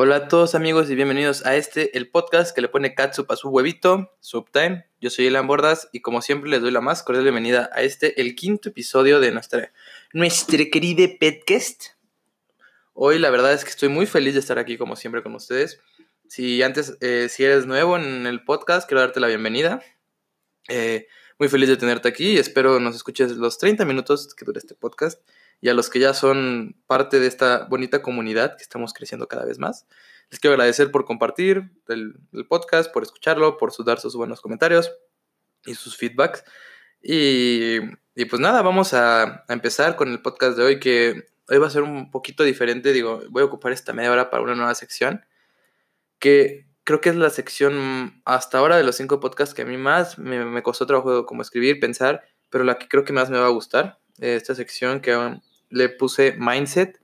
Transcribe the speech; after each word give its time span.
Hola 0.00 0.14
a 0.14 0.28
todos 0.28 0.54
amigos 0.54 0.88
y 0.90 0.94
bienvenidos 0.94 1.44
a 1.44 1.56
este, 1.56 1.98
el 1.98 2.08
podcast 2.08 2.54
que 2.54 2.60
le 2.60 2.68
pone 2.68 2.94
catsup 2.94 3.32
a 3.32 3.34
su 3.34 3.48
huevito, 3.48 4.14
Subtime. 4.20 4.86
Yo 5.00 5.10
soy 5.10 5.26
Elan 5.26 5.48
Bordas 5.48 5.88
y 5.90 6.02
como 6.02 6.22
siempre 6.22 6.48
les 6.48 6.60
doy 6.60 6.70
la 6.70 6.80
más 6.80 7.02
cordial 7.02 7.24
bienvenida 7.24 7.68
a 7.72 7.82
este, 7.82 8.20
el 8.20 8.36
quinto 8.36 8.68
episodio 8.68 9.18
de 9.18 9.32
nuestra, 9.32 9.72
nuestra 10.12 10.64
querida 10.70 11.08
podcast. 11.18 11.96
Hoy 12.94 13.18
la 13.18 13.30
verdad 13.30 13.52
es 13.52 13.64
que 13.64 13.70
estoy 13.70 13.88
muy 13.88 14.06
feliz 14.06 14.34
de 14.34 14.38
estar 14.38 14.60
aquí 14.60 14.78
como 14.78 14.94
siempre 14.94 15.20
con 15.20 15.34
ustedes. 15.34 15.80
Si 16.28 16.62
antes, 16.62 16.96
eh, 17.00 17.26
si 17.28 17.42
eres 17.42 17.66
nuevo 17.66 17.96
en 17.96 18.28
el 18.28 18.44
podcast, 18.44 18.88
quiero 18.88 19.00
darte 19.00 19.18
la 19.18 19.26
bienvenida. 19.26 19.82
Eh, 20.68 21.08
muy 21.40 21.48
feliz 21.48 21.68
de 21.68 21.76
tenerte 21.76 22.06
aquí 22.06 22.34
y 22.34 22.38
espero 22.38 22.78
nos 22.78 22.94
escuches 22.94 23.32
los 23.32 23.58
30 23.58 23.84
minutos 23.84 24.32
que 24.32 24.44
dura 24.44 24.60
este 24.60 24.76
podcast 24.76 25.20
y 25.60 25.68
a 25.68 25.74
los 25.74 25.90
que 25.90 25.98
ya 25.98 26.14
son 26.14 26.76
parte 26.86 27.20
de 27.20 27.26
esta 27.26 27.64
bonita 27.64 28.02
comunidad 28.02 28.56
que 28.56 28.62
estamos 28.62 28.92
creciendo 28.92 29.26
cada 29.26 29.44
vez 29.44 29.58
más. 29.58 29.86
Les 30.30 30.40
quiero 30.40 30.54
agradecer 30.54 30.90
por 30.90 31.04
compartir 31.04 31.70
el, 31.88 32.14
podcast, 32.48 32.92
por 32.92 33.02
escucharlo, 33.02 33.56
por 33.56 33.72
dar 33.84 33.98
sus 33.98 34.14
buenos 34.14 34.40
comentarios 34.40 34.92
y 35.64 35.74
sus 35.74 35.96
feedbacks. 35.96 36.44
Y, 37.02 37.80
pues 38.28 38.40
nada, 38.40 38.62
vamos 38.62 38.94
a, 38.94 39.44
a, 39.48 39.52
empezar 39.52 39.96
con 39.96 40.10
el 40.10 40.20
podcast 40.20 40.56
de 40.56 40.64
hoy 40.64 40.80
que 40.80 41.28
hoy 41.48 41.58
va 41.58 41.66
a 41.66 41.70
ser 41.70 41.82
un 41.82 42.10
poquito 42.10 42.44
diferente. 42.44 42.92
Digo, 42.92 43.22
voy 43.30 43.42
a 43.42 43.46
ocupar 43.46 43.72
esta 43.72 43.92
media 43.92 44.12
hora 44.12 44.30
para 44.30 44.42
una 44.42 44.54
nueva 44.54 44.74
sección 44.74 45.24
que 46.18 46.66
creo 46.84 47.00
que 47.00 47.10
es 47.10 47.16
la 47.16 47.30
sección 47.30 48.22
hasta 48.24 48.58
ahora 48.58 48.76
de 48.76 48.82
los 48.82 48.96
cinco 48.96 49.20
podcasts 49.20 49.54
que 49.54 49.62
a 49.62 49.66
mí 49.66 49.76
más 49.76 50.18
me, 50.18 50.44
me 50.44 50.62
costó 50.62 50.86
trabajo 50.86 51.26
como 51.26 51.42
escribir, 51.42 51.80
pensar, 51.80 52.24
pero 52.50 52.64
la 52.64 52.78
que 52.78 52.88
creo 52.88 53.04
que 53.04 53.12
más 53.12 53.30
me 53.30 53.38
va 53.38 53.46
a 53.46 53.50
gustar. 53.50 53.98
Esta 54.18 54.54
sección 54.54 55.00
que 55.00 55.12
le 55.70 55.88
puse 55.88 56.34
Mindset, 56.38 57.00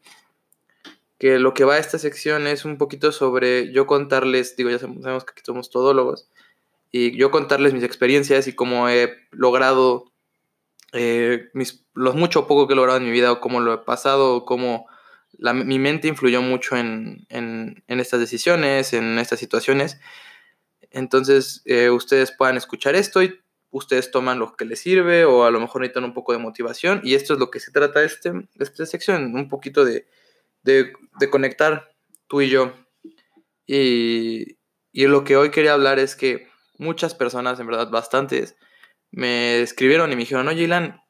que 1.18 1.38
lo 1.38 1.54
que 1.54 1.64
va 1.64 1.74
a 1.74 1.78
esta 1.78 1.98
sección 1.98 2.46
es 2.46 2.64
un 2.64 2.78
poquito 2.78 3.12
sobre 3.12 3.72
yo 3.72 3.86
contarles, 3.86 4.56
digo, 4.56 4.70
ya 4.70 4.78
sabemos 4.78 5.24
que 5.24 5.32
aquí 5.32 5.42
somos 5.44 5.70
todólogos, 5.70 6.28
y 6.90 7.16
yo 7.16 7.30
contarles 7.30 7.74
mis 7.74 7.82
experiencias 7.82 8.46
y 8.46 8.54
cómo 8.54 8.88
he 8.88 9.16
logrado 9.32 10.12
eh, 10.92 11.48
mis, 11.52 11.84
los 11.92 12.14
mucho 12.14 12.40
o 12.40 12.46
poco 12.46 12.68
que 12.68 12.74
he 12.74 12.76
logrado 12.76 12.98
en 12.98 13.04
mi 13.04 13.10
vida, 13.10 13.32
o 13.32 13.40
cómo 13.40 13.60
lo 13.60 13.74
he 13.74 13.78
pasado, 13.78 14.36
o 14.36 14.44
cómo 14.44 14.86
mi 15.38 15.78
mente 15.80 16.06
influyó 16.06 16.40
mucho 16.42 16.76
en, 16.76 17.26
en, 17.28 17.82
estas 17.88 18.20
decisiones, 18.20 18.92
en 18.92 19.18
estas 19.18 19.40
situaciones. 19.40 19.98
Entonces, 20.90 21.62
eh, 21.64 21.90
ustedes 21.90 22.30
puedan 22.30 22.56
escuchar 22.56 22.94
esto 22.94 23.22
y 23.22 23.40
ustedes 23.74 24.12
toman 24.12 24.38
lo 24.38 24.54
que 24.54 24.64
les 24.64 24.78
sirve 24.78 25.24
o 25.24 25.44
a 25.44 25.50
lo 25.50 25.58
mejor 25.58 25.80
necesitan 25.80 26.04
un 26.04 26.14
poco 26.14 26.32
de 26.32 26.38
motivación 26.38 27.00
y 27.02 27.14
esto 27.14 27.32
es 27.32 27.40
lo 27.40 27.50
que 27.50 27.58
se 27.58 27.72
trata 27.72 28.04
este, 28.04 28.32
esta 28.60 28.86
sección, 28.86 29.34
un 29.34 29.48
poquito 29.48 29.84
de, 29.84 30.06
de, 30.62 30.92
conectar 31.28 31.92
tú 32.28 32.40
y 32.40 32.48
yo. 32.48 32.72
Y, 33.66 34.58
y, 34.92 35.06
lo 35.06 35.24
que 35.24 35.36
hoy 35.36 35.50
quería 35.50 35.72
hablar 35.72 35.98
es 35.98 36.14
que 36.14 36.46
muchas 36.78 37.16
personas, 37.16 37.58
en 37.58 37.66
verdad 37.66 37.90
bastantes, 37.90 38.56
me 39.10 39.60
escribieron 39.60 40.12
y 40.12 40.14
me 40.14 40.20
dijeron, 40.20 40.46
oye 40.46 40.62
Ilan, 40.62 41.02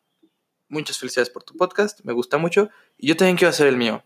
muchas 0.68 0.98
felicidades 0.98 1.28
por 1.28 1.44
tu 1.44 1.54
podcast, 1.58 2.00
me 2.04 2.14
gusta 2.14 2.38
mucho 2.38 2.70
y 2.96 3.08
yo 3.08 3.16
también 3.16 3.36
quiero 3.36 3.50
hacer 3.50 3.66
el 3.66 3.76
mío. 3.76 4.02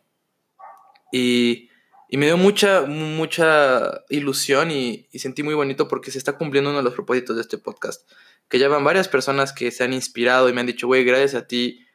Y, 1.13 1.71
y 2.09 2.17
me 2.17 2.27
dio 2.27 2.37
mucha, 2.37 2.83
mucha 2.87 4.05
ilusión 4.09 4.73
y, 4.73 5.07
y 5.13 5.21
sentí 5.21 5.45
muy 5.45 5.55
bonito 5.55 5.87
porque 5.87 6.11
se 6.11 6.19
está 6.19 6.33
cumpliendo 6.33 6.71
uno 6.71 6.81
de 6.81 6.85
los 6.85 6.95
propósitos 6.95 7.37
de 7.37 7.43
este 7.43 7.59
podcast 7.59 8.03
que 8.49 8.59
ya 8.59 8.69
van 8.69 8.85
varias 8.85 9.09
personas 9.09 9.53
que 9.53 9.71
se 9.71 9.85
han 9.85 9.93
inspirado 9.93 10.49
y 10.49 10.53
me 10.53 10.61
han 10.61 10.67
dicho, 10.67 10.87
güey, 10.87 11.05
gracias 11.05 11.35
a 11.35 11.47
ti, 11.47 11.87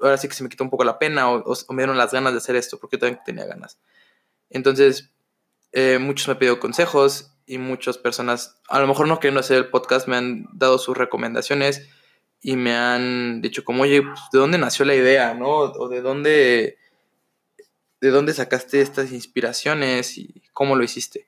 ahora 0.00 0.16
sí 0.16 0.28
que 0.28 0.34
se 0.34 0.42
me 0.42 0.48
quitó 0.48 0.64
un 0.64 0.70
poco 0.70 0.84
la 0.84 0.98
pena 0.98 1.30
o, 1.30 1.56
me 1.70 1.82
dieron 1.82 1.98
las 1.98 2.12
ganas 2.12 2.32
de 2.32 2.38
hacer 2.38 2.56
esto, 2.56 2.78
porque 2.78 2.98
también 2.98 3.20
tenía 3.24 3.46
ganas. 3.46 3.78
Entonces, 4.48 5.10
eh, 5.72 5.98
muchos 5.98 6.26
me 6.28 6.32
han 6.32 6.38
pedido 6.38 6.60
consejos 6.60 7.36
y 7.46 7.58
muchas 7.58 7.98
personas, 7.98 8.60
a 8.68 8.80
lo 8.80 8.86
mejor 8.86 9.08
no 9.08 9.20
queriendo 9.20 9.40
hacer 9.40 9.58
el 9.58 9.70
podcast, 9.70 10.08
me 10.08 10.16
han 10.16 10.46
dado 10.52 10.78
sus 10.78 10.96
recomendaciones 10.96 11.88
y 12.40 12.56
me 12.56 12.74
han 12.74 13.42
dicho 13.42 13.64
como, 13.64 13.82
oye, 13.82 14.02
pues, 14.02 14.20
¿de 14.32 14.38
dónde 14.38 14.58
nació 14.58 14.84
la 14.84 14.94
idea, 14.94 15.34
no? 15.34 15.48
O 15.50 15.88
de 15.88 16.00
dónde, 16.00 16.78
de 18.00 18.10
dónde 18.10 18.32
sacaste 18.32 18.80
estas 18.80 19.12
inspiraciones 19.12 20.16
y 20.16 20.42
cómo 20.52 20.76
lo 20.76 20.84
hiciste. 20.84 21.26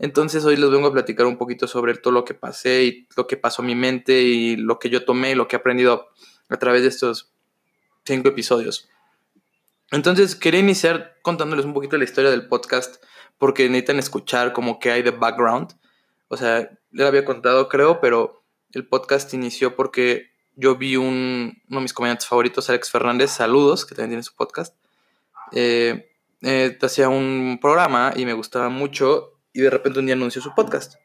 Entonces 0.00 0.46
hoy 0.46 0.56
les 0.56 0.70
vengo 0.70 0.88
a 0.88 0.92
platicar 0.92 1.26
un 1.26 1.36
poquito 1.36 1.68
sobre 1.68 1.94
todo 1.94 2.12
lo 2.12 2.24
que 2.24 2.32
pasé 2.32 2.84
y 2.84 3.08
lo 3.18 3.26
que 3.26 3.36
pasó 3.36 3.60
en 3.60 3.66
mi 3.66 3.74
mente 3.74 4.22
y 4.22 4.56
lo 4.56 4.78
que 4.78 4.88
yo 4.88 5.04
tomé 5.04 5.32
y 5.32 5.34
lo 5.34 5.46
que 5.46 5.56
he 5.56 5.58
aprendido 5.58 6.08
a 6.48 6.56
través 6.56 6.82
de 6.82 6.88
estos 6.88 7.34
cinco 8.06 8.30
episodios. 8.30 8.88
Entonces 9.90 10.34
quería 10.34 10.60
iniciar 10.60 11.18
contándoles 11.20 11.66
un 11.66 11.74
poquito 11.74 11.98
la 11.98 12.04
historia 12.04 12.30
del 12.30 12.48
podcast 12.48 13.04
porque 13.36 13.68
necesitan 13.68 13.98
escuchar 13.98 14.54
como 14.54 14.78
que 14.78 14.90
hay 14.90 15.02
de 15.02 15.10
background. 15.10 15.76
O 16.28 16.36
sea, 16.38 16.70
le 16.92 17.06
había 17.06 17.26
contado 17.26 17.68
creo, 17.68 18.00
pero 18.00 18.42
el 18.72 18.86
podcast 18.86 19.34
inició 19.34 19.76
porque 19.76 20.30
yo 20.56 20.76
vi 20.76 20.96
un, 20.96 21.62
uno 21.68 21.78
de 21.78 21.82
mis 21.82 21.92
comediantes 21.92 22.26
favoritos, 22.26 22.70
Alex 22.70 22.90
Fernández, 22.90 23.32
saludos, 23.32 23.84
que 23.84 23.94
también 23.94 24.10
tiene 24.12 24.22
su 24.22 24.34
podcast. 24.34 24.74
Eh, 25.52 26.10
eh, 26.40 26.78
hacía 26.80 27.10
un 27.10 27.58
programa 27.60 28.14
y 28.16 28.24
me 28.24 28.32
gustaba 28.32 28.70
mucho 28.70 29.29
y 29.52 29.60
de 29.60 29.70
repente 29.70 29.98
un 29.98 30.06
día 30.06 30.14
anunció 30.14 30.40
su 30.42 30.54
podcast. 30.54 30.96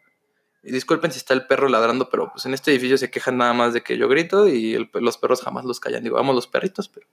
Y 0.63 0.71
disculpen 0.71 1.11
si 1.11 1.19
está 1.19 1.33
el 1.35 1.45
perro 1.45 1.69
ladrando, 1.69 2.09
pero 2.09 2.31
pues 2.31 2.45
en 2.47 2.53
este 2.55 2.71
edificio 2.71 2.97
se 2.97 3.11
quejan 3.11 3.37
nada 3.37 3.53
más 3.53 3.73
de 3.73 3.81
que 3.81 3.97
yo 3.97 4.07
grito 4.07 4.47
y 4.47 4.89
los 4.93 5.17
perros 5.17 5.43
jamás 5.43 5.63
los 5.63 5.79
callan. 5.79 6.03
Digo, 6.03 6.15
vamos 6.15 6.33
los 6.33 6.47
perritos, 6.47 6.89
pero 6.89 7.07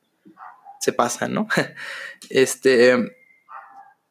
se 0.81 0.93
pasan, 0.93 1.35
¿no? 1.35 1.49
este. 2.31 3.17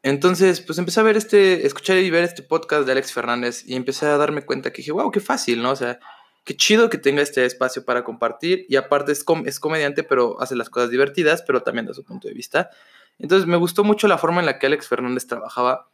Entonces, 0.04 0.62
pues 0.62 0.80
empecé 0.80 1.00
a 1.00 1.04
ver 1.04 1.18
este, 1.18 1.66
escuchar 1.68 1.98
y 1.98 2.10
ver 2.10 2.24
este 2.24 2.42
podcast 2.42 2.86
de 2.86 2.92
Alex 2.94 3.14
Fernández 3.14 3.64
y 3.68 3.76
empecé 3.76 4.08
a 4.08 4.18
darme 4.18 4.44
cuenta 4.44 4.72
que 4.72 4.78
dije, 4.78 4.92
wow, 4.92 5.12
qué 5.12 5.20
fácil, 5.20 5.62
¿no? 5.62 5.72
O 5.72 5.76
sea, 5.76 6.00
qué 6.44 6.56
chido 6.56 6.90
que 6.90 6.98
tenga 6.98 7.22
este 7.22 7.46
espacio 7.46 7.86
para 7.86 8.04
compartir 8.04 8.66
y 8.68 8.78
aparte 8.78 9.12
es, 9.12 9.24
es 9.46 9.60
comediante, 9.60 10.04
pero 10.04 10.42
hace 10.42 10.56
las 10.56 10.72
cosas 10.72 10.90
divertidas, 10.90 11.44
pero 11.44 11.62
también 11.62 11.86
da 11.86 11.94
su 11.94 12.04
punto 12.04 12.28
de 12.28 12.34
vista. 12.34 12.72
Entonces, 13.20 13.48
me 13.48 13.58
gustó 13.58 13.84
mucho 13.84 14.08
la 14.08 14.18
forma 14.18 14.40
en 14.40 14.48
la 14.48 14.58
que 14.58 14.66
Alex 14.66 14.88
Fernández 14.88 15.28
trabajaba 15.28 15.91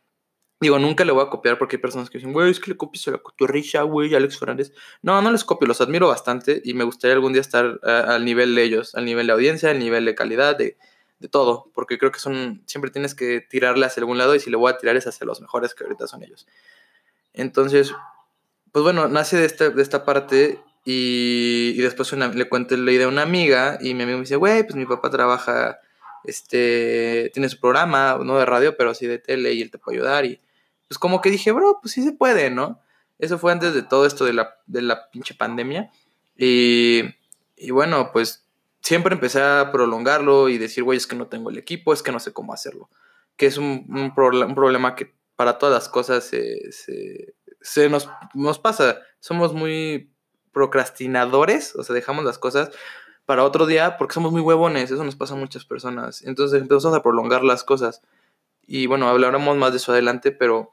Digo, 0.60 0.80
nunca 0.80 1.06
le 1.06 1.12
voy 1.12 1.24
a 1.24 1.30
copiar 1.30 1.60
porque 1.60 1.76
hay 1.76 1.82
personas 1.82 2.10
que 2.10 2.18
dicen, 2.18 2.34
güey, 2.34 2.50
es 2.50 2.60
que 2.60 2.72
le 2.72 2.78
copias 2.78 3.08
a 3.08 3.12
la 3.12 3.18
cotorrilla, 3.20 3.84
güey, 3.84 4.16
Alex 4.16 4.40
Fernández. 4.40 4.74
No, 5.04 5.22
no 5.22 5.32
les 5.32 5.44
copio, 5.44 5.68
los 5.68 5.82
admiro 5.82 6.08
bastante 6.08 6.62
y 6.66 6.74
me 6.74 6.84
gustaría 6.84 7.14
algún 7.14 7.34
día 7.34 7.42
estar 7.42 7.80
eh, 7.84 8.04
al 8.08 8.26
nivel 8.26 8.56
de 8.56 8.64
ellos, 8.64 8.96
al 8.96 9.06
nivel 9.06 9.28
de 9.28 9.34
audiencia, 9.34 9.70
al 9.70 9.78
nivel 9.78 10.06
de 10.06 10.16
calidad, 10.16 10.58
de, 10.58 10.78
de, 11.20 11.28
todo, 11.28 11.70
porque 11.76 12.00
creo 12.00 12.12
que 12.12 12.20
son, 12.20 12.64
siempre 12.66 12.90
tienes 12.90 13.14
que 13.14 13.40
tirarle 13.42 13.86
hacia 13.86 14.02
algún 14.02 14.18
lado 14.18 14.34
y 14.34 14.40
si 14.40 14.50
le 14.50 14.58
voy 14.58 14.72
a 14.72 14.78
tirar 14.78 14.98
es 14.98 15.06
hacia 15.06 15.28
los 15.28 15.42
mejores 15.42 15.76
que 15.76 15.84
ahorita 15.84 16.08
son 16.08 16.24
ellos. 16.24 16.48
Entonces, 17.34 17.94
pues 18.72 18.82
bueno, 18.82 19.08
nace 19.08 19.38
de 19.38 19.46
esta, 19.46 19.70
de 19.70 19.82
esta 19.84 20.06
parte 20.06 20.60
y, 20.86 21.74
y 21.76 21.82
después 21.82 22.12
le 22.14 22.50
cuento 22.50 22.76
la 22.78 22.92
idea 22.92 23.06
a 23.06 23.10
una 23.10 23.22
amiga 23.22 23.78
y 23.80 23.94
mi 23.94 24.04
amigo 24.04 24.18
me 24.18 24.24
dice, 24.24 24.38
güey, 24.38 24.64
pues 24.64 24.76
mi 24.76 24.88
papá 24.88 25.12
trabaja, 25.12 25.80
este, 26.24 27.30
tiene 27.32 27.48
su 27.48 27.60
programa, 27.60 28.20
no 28.24 28.40
de 28.40 28.46
radio, 28.46 28.76
pero 28.76 28.96
sí 28.96 29.06
de 29.06 29.20
tele 29.20 29.54
y 29.54 29.62
él 29.62 29.70
te 29.70 29.78
puede 29.78 29.98
ayudar 29.98 30.26
y 30.26 30.40
pues 30.88 30.98
como 30.98 31.22
que 31.22 31.30
dije, 31.30 31.52
bro, 31.52 31.80
pues 31.82 31.94
sí 31.94 32.04
se 32.04 32.14
puede, 32.14 32.50
¿no? 32.50 32.80
Eso 33.20 33.38
fue 33.38 33.52
antes 33.52 33.74
de 33.74 33.84
todo 33.84 34.06
esto 34.06 34.26
de 34.26 34.34
la, 34.34 34.56
de 34.68 34.82
la 34.82 35.10
pinche 35.10 35.34
pandemia. 35.34 35.92
Y, 36.38 37.04
y 37.56 37.72
bueno, 37.72 38.12
pues 38.12 38.48
siempre 38.82 39.14
empecé 39.14 39.42
a 39.42 39.72
prolongarlo 39.72 40.50
y 40.50 40.58
decir, 40.58 40.84
güey, 40.84 40.98
es 40.98 41.08
que 41.08 41.16
no 41.16 41.28
tengo 41.28 41.50
el 41.50 41.58
equipo, 41.58 41.94
es 41.94 42.04
que 42.04 42.12
no 42.12 42.20
sé 42.20 42.32
cómo 42.32 42.54
hacerlo. 42.54 42.90
Que 43.36 43.48
es 43.48 43.58
un, 43.58 43.86
un, 43.90 44.14
un 44.16 44.56
problema 44.56 44.96
que 44.96 45.14
para 45.36 45.58
todas 45.58 45.74
las 45.74 45.90
cosas 45.90 46.24
se, 46.24 46.72
se, 46.72 47.36
se 47.62 47.90
nos, 47.90 48.10
nos 48.34 48.60
pasa. 48.60 49.00
Somos 49.20 49.54
muy 49.54 50.12
procrastinadores, 50.52 51.76
o 51.76 51.84
sea, 51.84 51.94
dejamos 51.94 52.26
las 52.26 52.40
cosas 52.40 52.72
para 53.26 53.44
otro 53.44 53.66
día 53.66 53.98
porque 53.98 54.14
somos 54.14 54.32
muy 54.32 54.42
huevones, 54.42 54.90
eso 54.90 55.04
nos 55.04 55.16
pasa 55.16 55.34
a 55.34 55.38
muchas 55.38 55.66
personas. 55.66 56.24
Entonces 56.24 56.62
empezamos 56.62 56.98
a 56.98 57.04
prolongar 57.04 57.44
las 57.44 57.64
cosas. 57.64 58.02
Y 58.66 58.88
bueno, 58.88 59.08
hablaremos 59.10 59.58
más 59.58 59.72
de 59.72 59.78
eso 59.78 59.92
adelante, 59.92 60.32
pero 60.32 60.72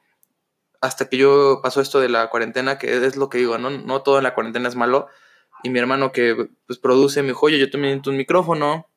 hasta 0.84 1.08
que 1.08 1.16
yo 1.16 1.60
pasó 1.62 1.80
esto 1.80 1.98
de 1.98 2.10
la 2.10 2.28
cuarentena, 2.28 2.76
que 2.76 3.06
es 3.06 3.16
lo 3.16 3.30
que 3.30 3.38
digo, 3.38 3.56
no, 3.56 3.70
no 3.70 4.02
todo 4.02 4.18
en 4.18 4.24
la 4.24 4.34
cuarentena 4.34 4.68
es 4.68 4.76
malo. 4.76 5.08
Y 5.62 5.70
mi 5.70 5.78
hermano 5.78 6.12
que 6.12 6.50
pues 6.66 6.78
produce 6.78 7.22
me 7.22 7.28
dijo, 7.28 7.48
yo 7.48 7.70
también 7.70 7.92
necesito 7.92 8.10
un 8.10 8.18
micrófono. 8.18 8.90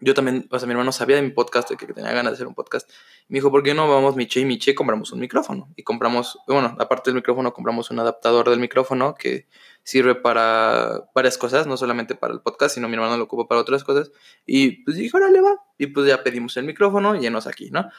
Yo 0.00 0.14
también, 0.14 0.48
o 0.50 0.58
sea, 0.58 0.66
mi 0.66 0.72
hermano 0.72 0.90
sabía 0.90 1.16
de 1.16 1.22
mi 1.22 1.30
podcast, 1.30 1.68
de 1.68 1.76
que 1.76 1.86
tenía 1.92 2.12
ganas 2.12 2.32
de 2.32 2.36
hacer 2.36 2.46
un 2.46 2.54
podcast. 2.54 2.88
me 3.28 3.38
dijo, 3.38 3.50
¿por 3.50 3.62
qué 3.62 3.74
no 3.74 3.90
vamos 3.90 4.16
Miche 4.16 4.40
y 4.40 4.46
Miche 4.46 4.74
compramos 4.74 5.12
un 5.12 5.20
micrófono? 5.20 5.68
Y 5.76 5.82
compramos, 5.82 6.38
bueno, 6.46 6.74
aparte 6.78 7.10
del 7.10 7.16
micrófono, 7.16 7.52
compramos 7.52 7.90
un 7.90 7.98
adaptador 7.98 8.48
del 8.48 8.60
micrófono 8.60 9.14
que 9.14 9.48
sirve 9.82 10.14
para 10.14 11.10
varias 11.14 11.36
cosas, 11.36 11.66
no 11.66 11.76
solamente 11.76 12.14
para 12.14 12.32
el 12.32 12.40
podcast, 12.40 12.76
sino 12.76 12.88
mi 12.88 12.94
hermano 12.94 13.18
lo 13.18 13.24
ocupa 13.24 13.46
para 13.46 13.60
otras 13.60 13.84
cosas. 13.84 14.12
Y 14.46 14.82
pues 14.84 14.96
dije, 14.96 15.14
órale, 15.14 15.42
va. 15.42 15.60
Y 15.76 15.88
pues 15.88 16.06
ya 16.06 16.22
pedimos 16.22 16.56
el 16.56 16.64
micrófono 16.64 17.16
llenos 17.16 17.46
aquí, 17.46 17.70
¿no? 17.70 17.90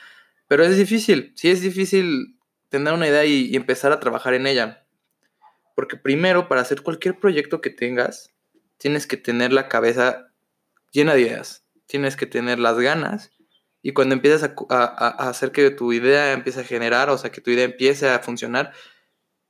Pero 0.48 0.64
es 0.64 0.76
difícil, 0.76 1.32
sí 1.36 1.52
es 1.52 1.62
difícil 1.62 2.39
tener 2.70 2.94
una 2.94 3.08
idea 3.08 3.26
y, 3.26 3.56
empezar 3.56 3.92
a 3.92 4.00
trabajar 4.00 4.34
en 4.34 4.48
ella. 4.48 4.86
Porque 5.76 5.98
primero, 5.98 6.48
para 6.48 6.62
hacer 6.62 6.82
cualquier 6.82 7.20
proyecto 7.20 7.62
que 7.62 7.70
tengas, 7.70 8.32
tienes 8.78 9.08
que 9.08 9.18
tener 9.18 9.54
la 9.54 9.68
cabeza 9.68 10.32
llena 10.92 11.14
de 11.14 11.22
ideas. 11.22 11.66
Tienes 11.88 12.16
que 12.16 12.28
tener 12.28 12.60
las 12.60 12.78
ganas 12.78 13.32
Y 13.82 13.94
cuando 13.94 14.14
empiezas 14.14 14.52
a, 14.70 15.30
hacer 15.30 15.52
que 15.52 15.72
tu 15.72 15.94
idea 15.94 16.34
empiece 16.34 16.62
a 16.62 16.64
generar, 16.64 17.10
o 17.10 17.18
sea, 17.18 17.32
que 17.32 17.42
tu 17.42 17.50
idea 17.52 17.66
empiece 17.66 18.10
a 18.10 18.20
funcionar, 18.20 18.74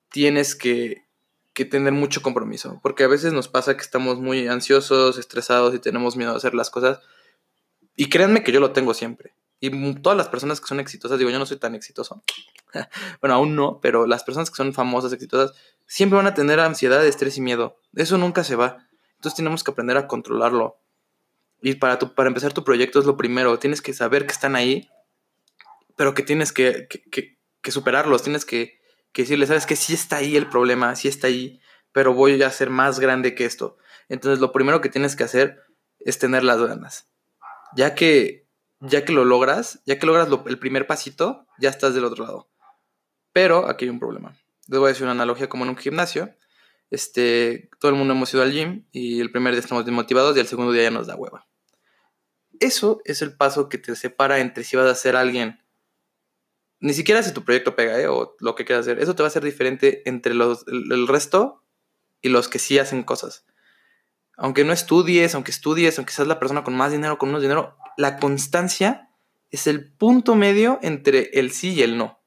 tienes 0.09 0.55
que, 0.55 1.05
que 1.53 1.65
tener 1.65 1.93
mucho 1.93 2.21
compromiso. 2.21 2.79
Porque 2.83 3.03
a 3.03 3.07
veces 3.07 3.33
nos 3.33 3.47
pasa 3.47 3.75
que 3.75 3.81
estamos 3.81 4.19
muy 4.19 4.47
ansiosos, 4.47 5.17
estresados 5.17 5.73
y 5.75 5.79
tenemos 5.79 6.15
miedo 6.15 6.31
de 6.31 6.37
hacer 6.37 6.53
las 6.53 6.69
cosas. 6.69 6.99
Y 7.95 8.07
créanme 8.09 8.43
que 8.43 8.51
yo 8.51 8.59
lo 8.59 8.71
tengo 8.71 8.93
siempre. 8.93 9.33
Y 9.59 9.95
todas 9.95 10.17
las 10.17 10.29
personas 10.29 10.61
que 10.61 10.67
son 10.67 10.79
exitosas, 10.79 11.19
digo, 11.19 11.31
yo 11.31 11.39
no 11.39 11.45
soy 11.45 11.57
tan 11.57 11.75
exitoso. 11.75 12.23
bueno, 13.21 13.35
aún 13.35 13.55
no, 13.55 13.79
pero 13.81 14.05
las 14.05 14.23
personas 14.23 14.49
que 14.49 14.55
son 14.55 14.73
famosas, 14.73 15.13
exitosas, 15.13 15.55
siempre 15.85 16.17
van 16.17 16.27
a 16.27 16.33
tener 16.33 16.59
ansiedad, 16.59 17.05
estrés 17.05 17.37
y 17.37 17.41
miedo. 17.41 17.79
Eso 17.95 18.17
nunca 18.17 18.43
se 18.43 18.55
va. 18.55 18.85
Entonces 19.15 19.35
tenemos 19.35 19.63
que 19.63 19.71
aprender 19.71 19.97
a 19.97 20.07
controlarlo. 20.07 20.79
Y 21.61 21.75
para, 21.75 21.99
tu, 21.99 22.13
para 22.13 22.29
empezar 22.29 22.53
tu 22.53 22.63
proyecto 22.63 22.99
es 22.99 23.05
lo 23.05 23.17
primero. 23.17 23.59
Tienes 23.59 23.81
que 23.81 23.93
saber 23.93 24.25
que 24.25 24.31
están 24.31 24.55
ahí, 24.55 24.89
pero 25.95 26.13
que 26.13 26.23
tienes 26.23 26.53
que, 26.53 26.87
superarlos. 27.69 28.23
Tienes 28.23 28.45
que, 28.45 28.79
que 29.11 29.23
decirle, 29.23 29.47
sabes 29.47 29.65
que 29.65 29.75
sí 29.75 29.93
está 29.93 30.17
ahí 30.17 30.37
el 30.37 30.47
problema, 30.47 30.95
sí 30.95 31.07
está 31.07 31.27
ahí, 31.27 31.59
pero 31.91 32.13
voy 32.13 32.41
a 32.41 32.51
ser 32.51 32.69
más 32.69 32.99
grande 32.99 33.35
que 33.35 33.45
esto. 33.45 33.77
Entonces 34.07 34.39
lo 34.39 34.51
primero 34.51 34.81
que 34.81 34.89
tienes 34.89 35.15
que 35.15 35.23
hacer 35.23 35.61
es 35.99 36.17
tener 36.17 36.43
las 36.43 36.61
ganas. 36.61 37.11
Ya 37.75 37.93
que, 37.93 38.47
ya 38.79 39.03
que 39.03 39.11
lo 39.11 39.25
logras, 39.25 39.81
ya 39.85 39.99
que 39.99 40.05
logras 40.05 40.29
el 40.45 40.59
primer 40.59 40.87
pasito, 40.87 41.45
ya 41.59 41.69
estás 41.69 41.93
del 41.93 42.05
otro 42.05 42.23
lado. 42.23 42.49
Pero 43.33 43.67
aquí 43.67 43.85
hay 43.85 43.89
un 43.89 43.99
problema. 43.99 44.35
Les 44.67 44.79
voy 44.79 44.87
a 44.87 44.89
decir 44.89 45.03
una 45.03 45.11
analogía 45.11 45.49
como 45.49 45.63
en 45.63 45.71
un 45.71 45.77
gimnasio. 45.77 46.33
Este, 46.91 47.69
todo 47.79 47.91
el 47.91 47.97
mundo 47.97 48.13
hemos 48.13 48.33
ido 48.33 48.43
al 48.43 48.51
gym 48.51 48.85
y 48.91 49.19
el 49.19 49.31
primer 49.31 49.53
día 49.53 49.61
estamos 49.61 49.85
desmotivados 49.85 50.35
y 50.35 50.39
el 50.39 50.47
segundo 50.47 50.71
día 50.71 50.83
ya 50.83 50.91
nos 50.91 51.07
da 51.07 51.15
hueva. 51.15 51.47
Eso 52.59 53.01
es 53.05 53.21
el 53.21 53.35
paso 53.35 53.69
que 53.69 53.77
te 53.77 53.95
separa 53.95 54.39
entre 54.39 54.63
si 54.63 54.75
vas 54.75 54.87
a 54.87 54.95
ser 54.95 55.15
alguien, 55.15 55.63
ni 56.79 56.93
siquiera 56.93 57.23
si 57.23 57.33
tu 57.33 57.43
proyecto 57.45 57.75
pega, 57.75 57.99
¿eh? 57.99 58.07
o 58.07 58.35
lo 58.39 58.55
que 58.55 58.65
quieras 58.65 58.85
hacer, 58.85 58.99
eso 58.99 59.15
te 59.15 59.23
va 59.23 59.27
a 59.27 59.29
hacer 59.29 59.43
diferente 59.43 60.07
entre 60.09 60.33
los, 60.33 60.65
el, 60.67 61.07
resto 61.07 61.63
y 62.21 62.29
los 62.29 62.49
que 62.49 62.59
sí 62.59 62.79
hacen 62.79 63.03
cosas. 63.03 63.45
Aunque 64.35 64.63
no 64.63 64.73
estudies, 64.73 65.35
aunque 65.35 65.51
estudies, 65.51 65.97
aunque 65.97 66.13
seas 66.13 66.27
la 66.27 66.39
persona 66.39 66.63
con 66.63 66.75
más 66.75 66.91
dinero, 66.91 67.17
con 67.17 67.29
menos 67.29 67.41
dinero, 67.41 67.77
la 67.97 68.17
constancia 68.17 69.09
es 69.51 69.67
el 69.67 69.91
punto 69.91 70.35
medio 70.35 70.79
entre 70.81 71.29
el 71.33 71.51
sí 71.51 71.73
y 71.73 71.81
el 71.81 71.97
no. 71.97 72.18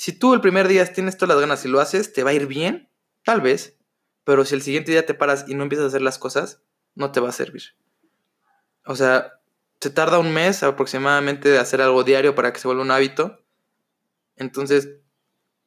Si 0.00 0.12
tú 0.12 0.32
el 0.32 0.40
primer 0.40 0.66
día 0.66 0.90
tienes 0.90 1.18
todas 1.18 1.34
las 1.34 1.42
ganas 1.42 1.62
y 1.66 1.68
lo 1.68 1.78
haces, 1.78 2.14
te 2.14 2.24
va 2.24 2.30
a 2.30 2.32
ir 2.32 2.46
bien, 2.46 2.88
tal 3.22 3.42
vez, 3.42 3.76
pero 4.24 4.46
si 4.46 4.54
el 4.54 4.62
siguiente 4.62 4.92
día 4.92 5.04
te 5.04 5.12
paras 5.12 5.44
y 5.46 5.52
no 5.52 5.62
empiezas 5.62 5.84
a 5.84 5.88
hacer 5.88 6.00
las 6.00 6.18
cosas, 6.18 6.62
no 6.94 7.12
te 7.12 7.20
va 7.20 7.28
a 7.28 7.32
servir. 7.32 7.76
O 8.86 8.96
sea, 8.96 9.34
se 9.78 9.90
tarda 9.90 10.18
un 10.18 10.32
mes 10.32 10.62
aproximadamente 10.62 11.50
de 11.50 11.58
hacer 11.58 11.82
algo 11.82 12.02
diario 12.02 12.34
para 12.34 12.50
que 12.50 12.58
se 12.58 12.66
vuelva 12.66 12.82
un 12.82 12.90
hábito. 12.90 13.44
Entonces, 14.36 14.88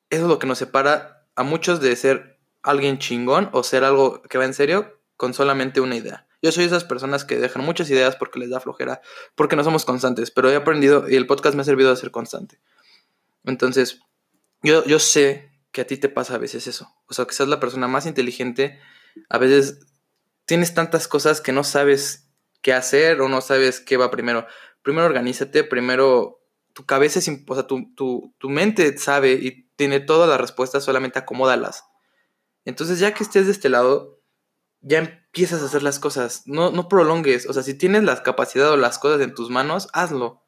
eso 0.09 0.23
es 0.23 0.27
lo 0.27 0.39
que 0.39 0.47
nos 0.47 0.57
separa 0.57 1.27
a 1.35 1.43
muchos 1.43 1.79
de 1.79 1.95
ser 1.95 2.39
alguien 2.63 2.97
chingón 2.97 3.51
o 3.53 3.61
ser 3.61 3.83
algo 3.83 4.23
que 4.23 4.39
va 4.39 4.45
en 4.45 4.55
serio 4.55 4.99
con 5.15 5.35
solamente 5.35 5.79
una 5.79 5.95
idea. 5.95 6.25
Yo 6.41 6.51
soy 6.51 6.63
esas 6.63 6.85
personas 6.85 7.23
que 7.23 7.37
dejan 7.37 7.63
muchas 7.63 7.87
ideas 7.91 8.15
porque 8.15 8.39
les 8.39 8.49
da 8.49 8.59
flojera, 8.59 8.99
porque 9.35 9.55
no 9.55 9.63
somos 9.63 9.85
constantes, 9.85 10.31
pero 10.31 10.49
he 10.49 10.55
aprendido 10.55 11.07
y 11.07 11.17
el 11.17 11.27
podcast 11.27 11.55
me 11.55 11.61
ha 11.61 11.65
servido 11.65 11.91
a 11.91 11.95
ser 11.95 12.09
constante. 12.09 12.59
Entonces, 13.43 13.99
yo, 14.63 14.83
yo 14.85 14.99
sé 14.99 15.51
que 15.71 15.81
a 15.81 15.87
ti 15.87 15.97
te 15.97 16.09
pasa 16.09 16.35
a 16.35 16.39
veces 16.39 16.67
eso. 16.67 16.89
O 17.07 17.13
sea, 17.13 17.25
que 17.25 17.33
seas 17.33 17.49
la 17.49 17.59
persona 17.59 17.87
más 17.87 18.05
inteligente, 18.05 18.79
a 19.29 19.37
veces 19.37 19.79
tienes 20.45 20.73
tantas 20.73 21.07
cosas 21.07 21.41
que 21.41 21.51
no 21.51 21.63
sabes 21.63 22.29
qué 22.61 22.73
hacer 22.73 23.21
o 23.21 23.29
no 23.29 23.41
sabes 23.41 23.79
qué 23.79 23.97
va 23.97 24.11
primero. 24.11 24.47
Primero 24.81 25.05
organízate, 25.05 25.63
primero 25.63 26.39
tu 26.73 26.85
cabeza 26.85 27.19
es, 27.19 27.29
o 27.47 27.53
sea, 27.53 27.67
tu, 27.67 27.93
tu, 27.95 28.49
mente 28.49 28.97
sabe 28.97 29.33
y 29.33 29.69
tiene 29.75 29.99
todas 29.99 30.27
las 30.27 30.41
respuestas, 30.41 30.83
solamente 30.83 31.19
acomódalas. 31.19 31.85
Entonces 32.65 32.99
ya 32.99 33.13
que 33.13 33.23
estés 33.23 33.45
de 33.45 33.51
este 33.51 33.69
lado, 33.69 34.21
ya 34.81 34.99
empiezas 34.99 35.61
a 35.61 35.65
hacer 35.65 35.83
las 35.83 35.99
cosas. 35.99 36.43
No, 36.45 36.71
no 36.71 36.87
prolongues. 36.87 37.47
O 37.47 37.53
sea, 37.53 37.63
si 37.63 37.75
tienes 37.75 38.03
la 38.03 38.21
capacidad 38.23 38.71
o 38.71 38.77
las 38.77 38.99
cosas 38.99 39.21
en 39.21 39.33
tus 39.33 39.49
manos, 39.49 39.87
hazlo. 39.93 40.43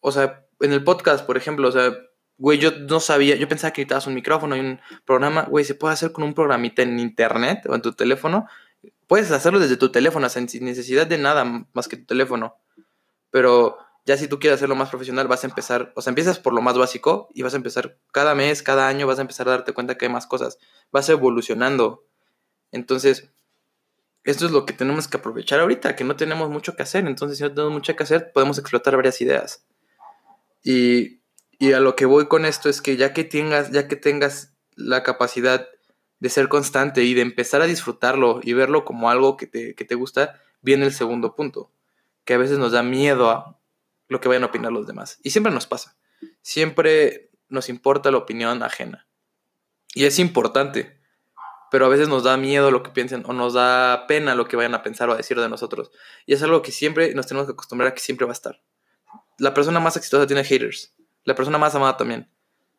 O 0.00 0.12
sea, 0.12 0.46
en 0.60 0.72
el 0.72 0.84
podcast, 0.84 1.24
por 1.24 1.36
ejemplo, 1.36 1.68
o 1.68 1.72
sea, 1.72 1.94
güey, 2.38 2.58
yo 2.58 2.72
no 2.72 3.00
sabía, 3.00 3.36
yo 3.36 3.48
pensaba 3.48 3.72
que 3.72 3.82
necesitabas 3.82 4.06
un 4.06 4.14
micrófono 4.14 4.56
y 4.56 4.60
un 4.60 4.80
programa, 5.04 5.42
güey, 5.44 5.64
se 5.64 5.74
puede 5.74 5.94
hacer 5.94 6.12
con 6.12 6.24
un 6.24 6.34
programita 6.34 6.82
en 6.82 6.98
internet 6.98 7.66
o 7.68 7.74
en 7.74 7.82
tu 7.82 7.92
teléfono 7.92 8.46
Puedes 9.06 9.30
hacerlo 9.30 9.58
desde 9.58 9.76
tu 9.76 9.90
teléfono, 9.92 10.28
sin 10.28 10.64
necesidad 10.64 11.06
de 11.06 11.18
nada 11.18 11.44
más 11.72 11.88
que 11.88 11.96
tu 11.96 12.06
teléfono. 12.06 12.56
Pero 13.30 13.78
ya 14.06 14.16
si 14.16 14.28
tú 14.28 14.38
quieres 14.38 14.58
hacerlo 14.58 14.76
más 14.76 14.88
profesional, 14.90 15.28
vas 15.28 15.44
a 15.44 15.46
empezar, 15.46 15.92
o 15.94 16.02
sea, 16.02 16.10
empiezas 16.10 16.38
por 16.38 16.54
lo 16.54 16.62
más 16.62 16.78
básico 16.78 17.28
y 17.34 17.42
vas 17.42 17.54
a 17.54 17.58
empezar 17.58 17.98
cada 18.12 18.34
mes, 18.34 18.62
cada 18.62 18.88
año, 18.88 19.06
vas 19.06 19.18
a 19.18 19.22
empezar 19.22 19.48
a 19.48 19.52
darte 19.52 19.72
cuenta 19.72 19.96
que 19.96 20.06
hay 20.06 20.12
más 20.12 20.26
cosas. 20.26 20.58
Vas 20.90 21.08
evolucionando. 21.08 22.06
Entonces, 22.70 23.30
esto 24.24 24.46
es 24.46 24.52
lo 24.52 24.64
que 24.64 24.72
tenemos 24.72 25.06
que 25.06 25.18
aprovechar 25.18 25.60
ahorita, 25.60 25.96
que 25.96 26.04
no 26.04 26.16
tenemos 26.16 26.48
mucho 26.48 26.74
que 26.74 26.82
hacer. 26.82 27.06
Entonces, 27.06 27.38
si 27.38 27.44
no 27.44 27.52
tenemos 27.52 27.72
mucho 27.72 27.94
que 27.94 28.02
hacer, 28.04 28.32
podemos 28.32 28.58
explotar 28.58 28.96
varias 28.96 29.20
ideas. 29.20 29.66
Y, 30.62 31.20
y 31.64 31.72
a 31.72 31.80
lo 31.80 31.96
que 31.96 32.04
voy 32.04 32.26
con 32.26 32.44
esto 32.44 32.68
es 32.68 32.82
que 32.82 32.98
ya 32.98 33.14
que 33.14 33.24
tengas, 33.24 33.70
ya 33.70 33.88
que 33.88 33.96
tengas 33.96 34.52
la 34.76 35.02
capacidad 35.02 35.66
de 36.20 36.28
ser 36.28 36.48
constante 36.48 37.04
y 37.04 37.14
de 37.14 37.22
empezar 37.22 37.62
a 37.62 37.66
disfrutarlo 37.66 38.40
y 38.42 38.52
verlo 38.52 38.84
como 38.84 39.08
algo 39.08 39.38
que 39.38 39.46
te, 39.46 39.94
gusta, 39.94 40.38
viene 40.60 40.84
el 40.84 40.92
segundo 40.92 41.34
punto, 41.34 41.70
que 42.26 42.34
a 42.34 42.38
veces 42.38 42.58
nos 42.58 42.72
da 42.72 42.82
miedo 42.82 43.30
a 43.30 43.58
lo 44.08 44.20
que 44.20 44.28
vayan 44.28 44.42
a 44.42 44.46
opinar 44.46 44.72
los 44.72 44.86
demás. 44.86 45.18
Y 45.22 45.30
siempre 45.30 45.54
nos 45.54 45.66
pasa. 45.66 45.96
Siempre 46.42 47.30
nos 47.48 47.70
importa 47.70 48.10
la 48.10 48.18
opinión 48.18 48.62
ajena. 48.62 49.06
Y 49.94 50.04
es 50.04 50.18
importante, 50.18 51.00
pero 51.70 51.86
a 51.86 51.88
veces 51.88 52.08
nos 52.08 52.24
da 52.24 52.36
miedo 52.36 52.70
lo 52.70 52.82
que 52.82 52.90
piensen 52.90 53.22
o 53.26 53.32
nos 53.32 53.54
da 53.54 54.06
pena 54.06 54.34
lo 54.34 54.48
que 54.48 54.56
vayan 54.56 54.74
a 54.74 54.82
pensar 54.82 55.08
o 55.08 55.14
a 55.14 55.16
decir 55.16 55.40
de 55.40 55.48
nosotros. 55.48 55.92
Y 56.26 56.34
es 56.34 56.42
algo 56.42 56.60
que 56.60 56.72
siempre 56.72 57.14
nos 57.14 57.26
tenemos 57.26 57.46
que 57.46 57.52
acostumbrar 57.52 57.88
a 57.88 57.94
que 57.94 58.00
siempre 58.00 58.26
va 58.26 58.32
a 58.32 58.34
estar. 58.34 58.60
La 59.38 59.54
persona 59.54 59.80
más 59.80 59.96
exitosa 59.96 60.26
tiene 60.26 60.44
haters. 60.44 60.92
La 61.24 61.34
persona 61.34 61.58
más 61.58 61.74
amada 61.74 61.96
también. 61.96 62.30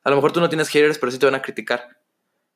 A 0.03 0.09
lo 0.09 0.15
mejor 0.15 0.31
tú 0.31 0.39
no 0.39 0.49
tienes 0.49 0.69
haters, 0.69 0.97
pero 0.97 1.11
sí 1.11 1.19
te 1.19 1.25
van 1.25 1.35
a 1.35 1.41
criticar 1.41 1.97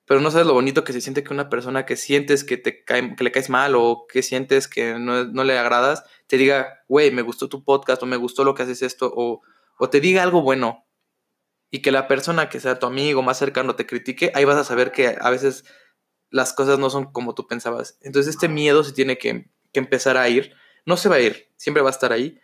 pero 0.10 0.22
no 0.22 0.32
sabes 0.32 0.48
lo 0.48 0.56
bonito 0.56 0.84
que 0.84 0.92
se 0.92 1.02
siente 1.02 1.24
que 1.24 1.31
una 1.31 1.50
persona 1.50 1.86
que 1.86 1.96
sientes 1.96 2.44
que, 2.44 2.58
te 2.58 2.84
cae, 2.84 3.16
que 3.16 3.24
le 3.24 3.31
caes 3.31 3.48
mal 3.48 3.76
o 3.76 4.08
que 4.12 4.24
sientes 4.24 4.68
que 4.68 4.98
no, 4.98 5.44
le 5.44 5.60
agradas, 5.60 6.04
te 6.26 6.38
diga, 6.38 6.84
güey, 6.88 7.12
me 7.12 7.22
gustó 7.22 7.48
tu 7.48 7.64
podcast 7.64 8.02
o 8.02 8.08
me 8.08 8.18
gustó 8.18 8.44
lo 8.44 8.56
que 8.56 8.64
haces 8.64 8.81
esto 8.81 9.14
o, 9.16 9.42
o 9.78 9.90
te 9.92 10.00
diga 10.02 10.24
algo 10.24 10.42
bueno. 10.42 10.88
Y 11.69 11.84
que 11.84 11.92
la 11.92 12.08
persona 12.08 12.50
que 12.50 12.60
sea 12.60 12.80
tu 12.80 12.88
amigo 12.88 13.22
más 13.22 13.38
cercano 13.38 13.76
te 13.76 13.86
critique, 13.86 14.31
ahí 14.34 14.46
vas 14.46 14.58
a 14.58 14.64
saber 14.64 14.92
que 14.92 15.16
a 15.22 15.30
veces 15.30 15.64
las 16.31 16.54
cosas 16.54 16.80
no 16.80 16.90
son 16.90 17.12
como 17.12 17.36
tú 17.36 17.46
pensabas. 17.46 18.00
Entonces 18.02 18.34
este 18.34 18.50
miedo 18.50 18.84
se 18.84 18.94
tiene 18.94 19.19
que, 19.19 19.52
empezar 19.74 20.18
a 20.18 20.28
ir. 20.28 20.56
No 20.88 20.98
se 20.98 21.08
va 21.08 21.18
a 21.18 21.19
ir, 21.19 21.52
siempre 21.56 21.84
va 21.84 21.90
a 21.90 21.92
estar 21.92 22.12
ahí. 22.12 22.40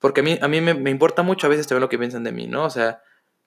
Porque 0.00 0.20
a 0.20 0.24
mí, 0.24 0.38
a 0.40 0.48
mí 0.48 0.60
me, 0.62 0.90
importa 0.90 1.22
mucho 1.22 1.46
a 1.46 1.50
veces 1.50 1.66
también 1.66 1.82
lo 1.82 1.88
que 1.90 1.98
piensan 1.98 2.24
de 2.24 2.32
mí, 2.32 2.46
¿no? 2.46 2.64
O 2.64 2.70
sea, 2.70 3.02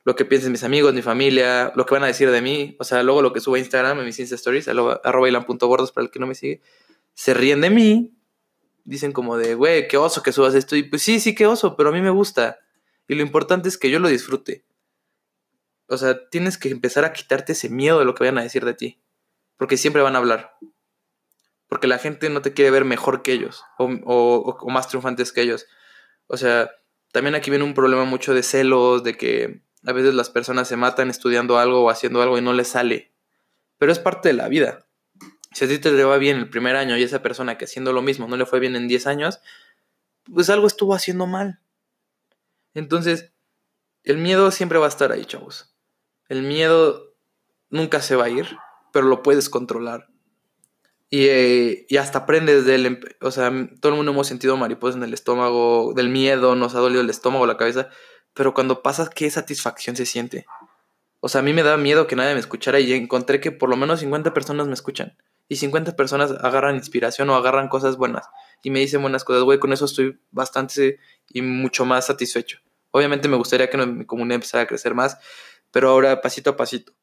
lo 0.06 0.16
que 0.16 0.24
piensen 0.24 0.52
mis 0.52 0.64
amigos, 0.64 0.94
mi 0.94 1.02
familia, 1.02 1.74
lo 1.76 1.86
que 1.86 1.96
van 1.96 2.04
a 2.04 2.08
decir 2.08 2.30
de 2.30 2.42
mí, 2.42 2.78
o 2.80 2.84
sea, 2.84 3.02
luego 3.02 3.24
lo 3.24 3.34
que 3.34 3.40
subo 3.40 3.56
a 3.56 3.60
Instagram, 3.60 4.00
en 4.00 4.06
mis 4.06 4.20
Insta 4.20 4.36
Stories, 4.36 4.68
arroba 4.68 5.28
ilan.gordos 5.28 5.92
para 5.92 6.06
el 6.06 6.12
que 6.12 6.20
no 6.20 6.28
me 6.28 6.36
sigue, 6.36 6.62
se 7.16 7.34
ríen 7.34 7.62
de 7.62 7.72
mí, 7.72 8.14
dicen 8.84 9.14
como 9.14 9.36
de, 9.38 9.56
güey, 9.56 9.88
qué 9.88 9.98
oso 9.98 10.22
que 10.22 10.32
subas 10.32 10.54
esto, 10.54 10.76
y 10.76 10.84
pues 10.84 11.02
sí, 11.02 11.20
sí, 11.20 11.34
qué 11.34 11.48
oso, 11.48 11.76
pero 11.76 11.90
a 11.90 11.92
mí 11.92 12.02
me 12.02 12.12
gusta, 12.12 12.60
y 13.08 13.16
lo 13.16 13.24
importante 13.24 13.68
es 13.68 13.78
que 13.78 13.90
yo 13.90 13.98
lo 14.00 14.08
disfrute. 14.08 14.64
O 15.88 15.98
sea, 15.98 16.30
tienes 16.30 16.60
que 16.60 16.70
empezar 16.70 17.04
a 17.04 17.14
quitarte 17.14 17.54
ese 17.54 17.70
miedo 17.70 17.98
de 17.98 18.06
lo 18.06 18.14
que 18.14 18.24
vayan 18.24 18.38
a 18.38 18.44
decir 18.44 18.64
de 18.64 18.76
ti, 18.76 19.02
porque 19.58 19.78
siempre 19.78 20.04
van 20.04 20.16
a 20.16 20.20
hablar, 20.20 20.56
porque 21.68 21.88
la 21.88 21.98
gente 21.98 22.30
no 22.30 22.44
te 22.44 22.54
quiere 22.54 22.70
ver 22.70 22.86
mejor 22.86 23.24
que 23.24 23.32
ellos, 23.34 23.64
o, 23.80 23.86
o 23.86 24.70
más 24.70 24.88
triunfantes 24.88 25.32
que 25.32 25.42
ellos. 25.42 25.66
O 26.34 26.38
sea, 26.38 26.72
también 27.12 27.36
aquí 27.36 27.52
viene 27.52 27.64
un 27.64 27.76
problema 27.76 28.06
mucho 28.06 28.34
de 28.34 28.42
celos, 28.42 29.04
de 29.04 29.16
que 29.16 29.62
a 29.86 29.94
veces 29.94 30.16
las 30.16 30.32
personas 30.32 30.68
se 30.68 30.76
matan 30.76 31.12
estudiando 31.12 31.60
algo 31.60 31.84
o 31.84 31.92
haciendo 31.92 32.24
algo 32.24 32.40
y 32.40 32.42
no 32.42 32.54
les 32.54 32.70
sale. 32.70 33.14
Pero 33.78 33.92
es 33.92 34.00
parte 34.00 34.30
de 34.30 34.34
la 34.34 34.48
vida. 34.48 34.88
Si 35.52 35.66
a 35.66 35.68
ti 35.68 35.78
te 35.78 35.92
va 36.04 36.18
bien 36.18 36.38
el 36.38 36.50
primer 36.50 36.76
año 36.76 36.98
y 36.98 37.04
esa 37.04 37.22
persona 37.22 37.60
que 37.60 37.66
haciendo 37.66 37.94
lo 37.94 38.02
mismo 38.02 38.28
no 38.28 38.36
le 38.36 38.48
fue 38.48 38.60
bien 38.60 38.76
en 38.76 38.88
10 38.88 39.06
años, 39.06 39.42
pues 40.24 40.50
algo 40.50 40.66
estuvo 40.66 40.96
haciendo 40.96 41.28
mal. 41.28 41.60
Entonces, 42.74 43.32
el 44.04 44.18
miedo 44.18 44.50
siempre 44.50 44.80
va 44.80 44.88
a 44.88 44.90
estar 44.90 45.12
ahí, 45.12 45.26
chavos. 45.26 45.76
El 46.30 46.42
miedo 46.42 47.14
nunca 47.70 48.02
se 48.02 48.16
va 48.16 48.24
a 48.24 48.30
ir, 48.30 48.48
pero 48.92 49.06
lo 49.06 49.22
puedes 49.22 49.52
controlar. 49.52 50.08
Y, 51.14 51.28
eh, 51.28 51.86
y, 51.90 51.98
hasta 51.98 52.20
aprendes 52.20 52.66
del... 52.66 53.00
O 53.22 53.30
sea, 53.30 53.52
todo 53.80 53.92
el 53.92 53.98
mundo 53.98 54.14
hemos 54.14 54.26
sentido 54.26 54.58
mariposas 54.58 54.96
en 54.96 55.04
el 55.04 55.14
estómago, 55.14 55.94
del 55.96 56.10
miedo, 56.10 56.56
nos 56.56 56.74
ha 56.74 56.80
dolido 56.80 57.02
el 57.02 57.10
estómago, 57.12 57.46
la 57.46 57.58
cabeza 57.58 57.90
pero 58.34 58.54
cuando 58.54 58.82
pasas, 58.82 59.10
qué 59.10 59.30
satisfacción 59.30 59.96
se 59.96 60.06
siente. 60.06 60.46
O 61.20 61.30
sea, 61.30 61.40
a 61.40 61.44
mí 61.44 61.54
me 61.54 61.64
da 61.64 61.78
miedo 61.78 62.08
que 62.08 62.16
nadie 62.16 62.34
me 62.34 62.40
escuchara 62.40 62.80
y 62.80 62.94
encontré 62.94 63.40
que 63.40 63.52
por 63.52 63.70
lo 63.70 63.78
menos 63.78 64.02
50 64.02 64.34
personas 64.34 64.68
me 64.68 64.74
escuchan. 64.74 65.18
Y 65.48 65.58
50 65.58 65.96
personas 65.96 66.32
agarran 66.42 66.76
inspiración 66.76 67.30
o 67.30 67.36
agarran 67.36 67.70
cosas 67.70 67.98
buenas. 67.98 68.26
y 68.66 68.72
me 68.72 68.80
dicen 68.80 69.02
buenas 69.02 69.26
cosas, 69.26 69.44
güey, 69.44 69.60
con 69.60 69.74
eso 69.74 69.86
estoy 69.86 70.20
bastante 70.32 70.98
y 71.30 71.42
mucho 71.42 71.86
más 71.86 72.06
satisfecho. 72.08 72.60
Obviamente 72.92 73.28
me 73.28 73.36
gustaría 73.36 73.70
que 73.70 73.78
mi 73.78 74.06
comunidad 74.06 74.36
empezara 74.36 74.64
a 74.64 74.68
crecer 74.68 74.94
más, 74.96 75.18
pero 75.72 75.90
ahora 75.90 76.22
pasito 76.22 76.52
a 76.52 76.58
pasito. 76.58 76.94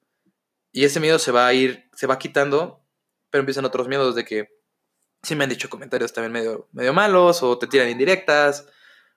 Y 0.73 0.85
ese 0.85 1.01
miedo 1.01 1.19
se 1.19 1.33
va 1.33 1.47
a 1.47 1.53
ir, 1.53 1.91
se 1.95 2.07
va 2.07 2.19
quitando, 2.19 2.80
pero 3.31 3.41
empiezan 3.41 3.65
otros 3.65 3.89
miedos 3.89 4.15
de 4.15 4.25
que 4.25 4.49
sí 5.23 5.35
me 5.37 5.45
han 5.45 5.51
dicho 5.51 5.71
comentarios 5.71 6.13
también 6.13 6.33
medio, 6.33 6.69
medio 6.73 6.93
malos, 6.93 7.43
o 7.43 7.59
te 7.59 7.67
tiran 7.67 7.89
indirectas, 7.89 8.67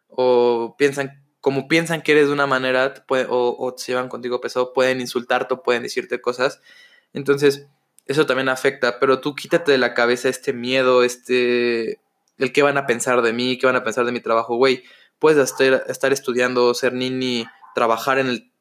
o 0.08 0.76
piensan, 0.78 1.24
como 1.42 1.68
piensan 1.68 2.02
que 2.02 2.14
eres 2.14 2.28
de 2.28 2.34
una 2.34 2.48
manera, 2.48 2.94
o, 3.10 3.56
o 3.58 3.78
se 3.78 3.92
llevan 3.92 4.10
contigo 4.10 4.42
pesado, 4.42 4.74
pueden 4.74 5.02
insultarte 5.02 5.56
pueden 5.58 5.84
decirte 5.84 6.22
cosas. 6.22 6.62
Entonces, 7.14 7.68
eso 8.06 8.26
también 8.26 8.50
afecta, 8.50 9.00
pero 9.00 9.20
tú 9.22 9.36
quítate 9.36 9.72
de 9.72 9.78
la 9.78 9.94
cabeza 9.94 10.30
este 10.30 10.54
miedo, 10.54 11.04
este, 11.04 12.02
el 12.38 12.52
qué 12.52 12.62
van 12.62 12.78
a 12.78 12.86
pensar 12.86 13.22
de 13.22 13.34
mí, 13.34 13.58
qué 13.58 13.66
van 13.66 13.76
a 13.76 13.84
pensar 13.84 14.06
de 14.06 14.12
mi 14.12 14.20
trabajo, 14.20 14.56
güey. 14.58 14.84
Puedes 15.20 15.38
estar, 15.38 15.86
estar 15.88 16.12
estudiando, 16.12 16.74
ser 16.74 16.94
nini, 16.94 17.46
trabajar 17.76 18.20
en, 18.20 18.28
el, 18.28 18.52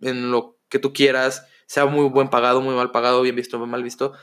en 0.00 0.30
lo 0.30 0.58
que 0.68 0.78
tú 0.78 0.92
quieras, 0.92 1.46
sea 1.66 1.86
muy 1.86 2.08
buen 2.08 2.28
pagado, 2.28 2.60
muy 2.60 2.74
mal 2.74 2.90
pagado, 2.90 3.22
bien 3.22 3.36
visto, 3.36 3.64
mal 3.66 3.82
visto, 3.82 4.14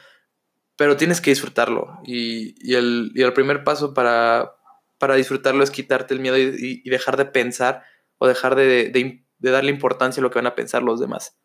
pero 0.76 0.98
tienes 0.98 1.22
que 1.22 1.32
disfrutarlo. 1.32 2.00
Y, 2.06 2.76
el, 2.76 3.12
y 3.16 3.22
el, 3.22 3.34
primer 3.34 3.64
paso 3.64 3.94
para, 3.94 4.56
para, 4.98 5.16
disfrutarlo 5.16 5.64
es 5.64 5.72
quitarte 5.72 6.14
el 6.14 6.20
miedo 6.20 6.38
y, 6.38 6.88
dejar 6.90 7.18
de 7.18 7.26
pensar 7.26 7.84
o 8.18 8.28
dejar 8.28 8.56
de, 8.56 8.90
de, 8.90 9.26
de, 9.38 9.52
darle 9.52 9.72
importancia 9.72 10.22
a 10.22 10.24
lo 10.24 10.32
que 10.32 10.40
van 10.40 10.48
a 10.48 10.56
pensar 10.56 10.84
los 10.84 11.00
demás. 11.00 11.38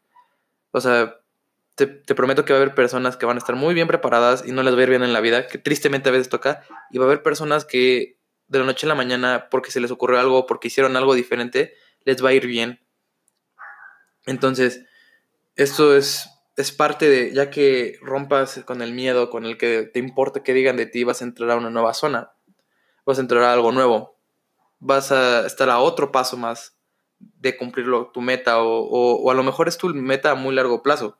O 0.72 0.80
sea, 0.80 1.16
te, 1.74 1.86
te, 1.86 2.14
prometo 2.14 2.44
que 2.44 2.52
va 2.52 2.58
a 2.58 2.62
haber 2.62 2.74
personas 2.74 3.16
que 3.16 3.26
van 3.26 3.36
a 3.36 3.38
estar 3.38 3.56
muy 3.56 3.74
bien 3.74 3.88
preparadas 3.88 4.44
y 4.46 4.52
no 4.52 4.62
les 4.62 4.74
va 4.74 4.80
a 4.80 4.82
ir 4.82 4.90
bien 4.90 5.02
en 5.02 5.12
la 5.12 5.20
vida, 5.20 5.46
que 5.46 5.58
tristemente 5.58 6.08
a 6.08 6.12
veces 6.12 6.28
toca, 6.28 6.62
y 6.90 6.98
va 6.98 7.04
a 7.04 7.08
haber 7.08 7.22
personas 7.22 7.64
que 7.64 8.18
de 8.48 8.58
la 8.58 8.64
noche 8.64 8.86
a 8.86 8.88
la 8.88 8.96
mañana, 8.96 9.48
porque 9.48 9.70
se 9.70 9.80
les 9.80 9.92
ocurrió 9.92 10.18
algo, 10.18 10.46
porque 10.46 10.68
hicieron 10.68 10.96
algo 10.96 11.14
diferente, 11.14 11.74
les 12.04 12.22
va 12.24 12.30
a 12.30 12.32
ir 12.32 12.46
bien. 12.46 12.84
Entonces, 14.26 14.84
esto 15.54 15.96
es 15.96 16.28
es 16.60 16.72
parte 16.72 17.08
de, 17.08 17.32
ya 17.32 17.50
que 17.50 17.98
rompas 18.02 18.62
con 18.64 18.82
el 18.82 18.92
miedo, 18.92 19.30
con 19.30 19.46
el 19.46 19.56
que 19.56 19.82
te 19.82 19.98
importa 19.98 20.42
que 20.42 20.54
digan 20.54 20.76
de 20.76 20.86
ti, 20.86 21.04
vas 21.04 21.20
a 21.20 21.24
entrar 21.24 21.50
a 21.50 21.56
una 21.56 21.70
nueva 21.70 21.94
zona, 21.94 22.32
vas 23.04 23.18
a 23.18 23.20
entrar 23.20 23.42
a 23.42 23.52
algo 23.52 23.72
nuevo, 23.72 24.16
vas 24.78 25.12
a 25.12 25.46
estar 25.46 25.70
a 25.70 25.80
otro 25.80 26.12
paso 26.12 26.36
más 26.36 26.76
de 27.18 27.56
cumplir 27.56 27.86
tu 28.12 28.20
meta 28.20 28.62
o, 28.62 28.82
o, 28.82 29.30
a 29.30 29.34
lo 29.34 29.42
mejor 29.42 29.68
es 29.68 29.76
tu 29.76 29.88
meta 29.88 30.30
a 30.30 30.34
muy 30.34 30.54
largo 30.54 30.82
plazo. 30.82 31.16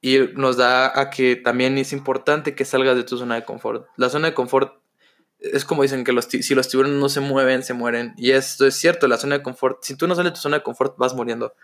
Y 0.00 0.18
nos 0.34 0.56
da 0.56 0.98
a 1.00 1.10
que 1.10 1.36
también 1.36 1.78
es 1.78 1.92
importante 1.92 2.54
que 2.54 2.64
salgas 2.64 2.96
de 2.96 3.04
tu 3.04 3.16
zona 3.16 3.36
de 3.36 3.44
confort. 3.44 3.88
La 3.96 4.08
zona 4.08 4.28
de 4.28 4.34
confort 4.34 4.80
es 5.38 5.64
como 5.64 5.82
dicen 5.82 6.04
que 6.04 6.12
los, 6.12 6.26
si 6.26 6.54
los 6.54 6.68
tiburones 6.68 6.98
no 6.98 7.08
se 7.08 7.20
mueven, 7.20 7.62
se 7.62 7.74
mueren. 7.74 8.14
Y 8.16 8.32
esto 8.32 8.66
es 8.66 8.76
cierto, 8.76 9.08
la 9.08 9.16
zona 9.16 9.38
de 9.38 9.42
confort, 9.42 9.82
si 9.82 9.96
tú 9.96 10.06
no 10.06 10.14
sales 10.14 10.32
de 10.32 10.36
tu 10.36 10.40
zona 10.40 10.58
de 10.58 10.62
confort, 10.62 10.96
vas 10.96 11.14
muriendo. 11.14 11.54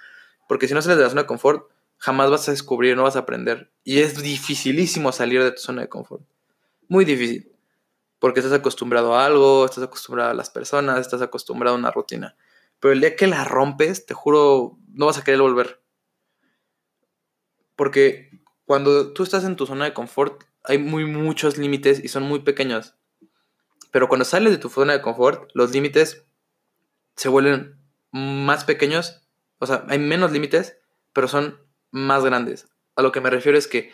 Porque 0.48 0.68
si 0.68 0.74
no 0.74 0.82
sales 0.82 0.98
de 0.98 1.04
la 1.04 1.10
zona 1.10 1.22
de 1.22 1.26
confort, 1.26 1.68
jamás 2.02 2.32
vas 2.32 2.48
a 2.48 2.50
descubrir, 2.50 2.96
no 2.96 3.04
vas 3.04 3.14
a 3.14 3.20
aprender. 3.20 3.70
Y 3.84 4.00
es 4.00 4.20
dificilísimo 4.20 5.12
salir 5.12 5.40
de 5.40 5.52
tu 5.52 5.60
zona 5.60 5.82
de 5.82 5.88
confort. 5.88 6.24
Muy 6.88 7.04
difícil. 7.04 7.52
Porque 8.18 8.40
estás 8.40 8.58
acostumbrado 8.58 9.14
a 9.14 9.24
algo, 9.24 9.64
estás 9.64 9.84
acostumbrado 9.84 10.32
a 10.32 10.34
las 10.34 10.50
personas, 10.50 10.98
estás 10.98 11.22
acostumbrado 11.22 11.76
a 11.76 11.78
una 11.78 11.92
rutina. 11.92 12.34
Pero 12.80 12.92
el 12.92 13.00
día 13.00 13.14
que 13.14 13.28
la 13.28 13.44
rompes, 13.44 14.04
te 14.04 14.14
juro, 14.14 14.76
no 14.88 15.06
vas 15.06 15.18
a 15.18 15.22
querer 15.22 15.40
volver. 15.42 15.80
Porque 17.76 18.30
cuando 18.64 19.12
tú 19.12 19.22
estás 19.22 19.44
en 19.44 19.54
tu 19.54 19.66
zona 19.66 19.84
de 19.84 19.94
confort, 19.94 20.42
hay 20.64 20.78
muy 20.78 21.04
muchos 21.04 21.56
límites 21.56 22.02
y 22.02 22.08
son 22.08 22.24
muy 22.24 22.40
pequeños. 22.40 22.96
Pero 23.92 24.08
cuando 24.08 24.24
sales 24.24 24.50
de 24.50 24.58
tu 24.58 24.68
zona 24.68 24.94
de 24.94 25.02
confort, 25.02 25.52
los 25.54 25.70
límites 25.70 26.26
se 27.14 27.28
vuelven 27.28 27.76
más 28.10 28.64
pequeños. 28.64 29.22
O 29.60 29.66
sea, 29.66 29.84
hay 29.88 30.00
menos 30.00 30.32
límites, 30.32 30.78
pero 31.12 31.28
son 31.28 31.62
más 31.92 32.24
grandes. 32.24 32.66
A 32.96 33.02
lo 33.02 33.12
que 33.12 33.20
me 33.20 33.30
refiero 33.30 33.56
es 33.56 33.68
que 33.68 33.92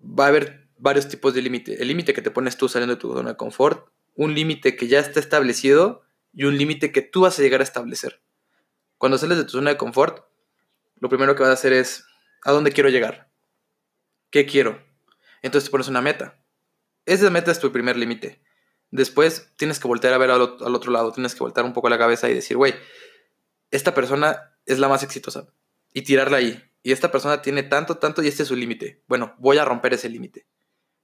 va 0.00 0.24
a 0.24 0.28
haber 0.28 0.68
varios 0.78 1.08
tipos 1.08 1.34
de 1.34 1.42
límite. 1.42 1.82
El 1.82 1.88
límite 1.88 2.14
que 2.14 2.22
te 2.22 2.30
pones 2.30 2.56
tú 2.56 2.68
saliendo 2.68 2.94
de 2.94 3.00
tu 3.00 3.12
zona 3.12 3.30
de 3.30 3.36
confort, 3.36 3.88
un 4.14 4.34
límite 4.34 4.76
que 4.76 4.88
ya 4.88 4.98
está 4.98 5.20
establecido 5.20 6.02
y 6.32 6.44
un 6.44 6.56
límite 6.56 6.92
que 6.92 7.02
tú 7.02 7.22
vas 7.22 7.38
a 7.38 7.42
llegar 7.42 7.60
a 7.60 7.64
establecer. 7.64 8.22
Cuando 8.98 9.18
sales 9.18 9.38
de 9.38 9.44
tu 9.44 9.50
zona 9.50 9.70
de 9.70 9.76
confort, 9.76 10.24
lo 10.98 11.08
primero 11.08 11.34
que 11.34 11.42
vas 11.42 11.50
a 11.50 11.54
hacer 11.54 11.72
es, 11.72 12.06
¿a 12.44 12.52
dónde 12.52 12.72
quiero 12.72 12.88
llegar? 12.88 13.28
¿Qué 14.30 14.46
quiero? 14.46 14.82
Entonces 15.42 15.68
te 15.68 15.72
pones 15.72 15.88
una 15.88 16.00
meta. 16.00 16.42
Esa 17.04 17.30
meta 17.30 17.50
es 17.50 17.58
tu 17.58 17.72
primer 17.72 17.96
límite. 17.96 18.40
Después 18.90 19.52
tienes 19.56 19.80
que 19.80 19.88
voltear 19.88 20.14
a 20.14 20.18
ver 20.18 20.30
al, 20.30 20.42
otro 20.42 20.92
lado, 20.92 21.12
tienes 21.12 21.34
que 21.34 21.40
voltear 21.40 21.66
un 21.66 21.72
poco 21.72 21.88
la 21.88 21.98
cabeza 21.98 22.30
y 22.30 22.34
decir, 22.34 22.56
güey, 22.56 22.74
esta 23.70 23.94
persona 23.94 24.54
es 24.66 24.78
la 24.78 24.88
más 24.88 25.02
exitosa 25.02 25.48
y 25.92 26.02
tirarla 26.02 26.38
ahí. 26.38 26.62
Y 26.82 26.92
esta 26.92 27.12
persona 27.12 27.42
tiene 27.42 27.62
tanto, 27.62 27.98
tanto 27.98 28.22
y 28.22 28.28
este 28.28 28.42
es 28.42 28.48
su 28.48 28.56
límite. 28.56 29.02
Bueno, 29.06 29.34
voy 29.38 29.58
a 29.58 29.64
romper 29.64 29.94
ese 29.94 30.08
límite. 30.08 30.46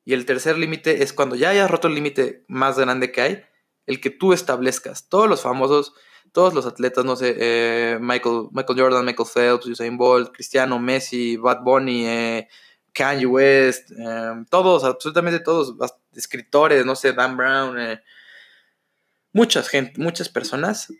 Y 0.05 0.15
el 0.15 0.25
tercer 0.27 0.59
límite 0.59 1.03
es 1.03 1.13
cuando 1.13 1.37
ya 1.37 1.51
hayas 1.51 1.71
roto 1.71 1.89
el 1.89 1.95
límite 1.95 2.45
más 2.49 2.79
grande 2.79 3.13
que 3.13 3.21
hay, 3.21 3.45
el 3.87 4.01
que 4.01 4.11
tú 4.11 4.33
establezcas. 4.33 5.09
Todos 5.09 5.29
los 5.29 5.43
famosos, 5.43 5.95
todos 6.33 6.55
los 6.55 6.67
atletas, 6.67 7.05
no 7.05 7.15
sé, 7.15 7.37
eh, 7.39 7.99
Michael, 8.01 8.49
Michael 8.53 8.81
Jordan, 8.81 9.05
Michael 9.05 9.29
Phelps, 9.33 9.67
Usain 9.67 9.97
Bolt, 9.97 10.33
Cristiano, 10.33 10.79
Messi, 10.79 11.37
Bad 11.37 11.63
Bunny, 11.63 12.07
eh, 12.07 12.49
Kanye 12.93 13.27
West, 13.27 13.91
eh, 13.93 14.45
todos, 14.51 14.85
absolutamente 14.85 15.41
todos, 15.41 15.75
escritores, 16.15 16.85
no 16.85 16.97
sé, 16.97 17.13
Dan 17.13 17.37
Brown, 17.37 18.01
muchas 19.33 19.69
gente, 19.69 20.01
muchas 20.01 20.29
personas 20.29 20.93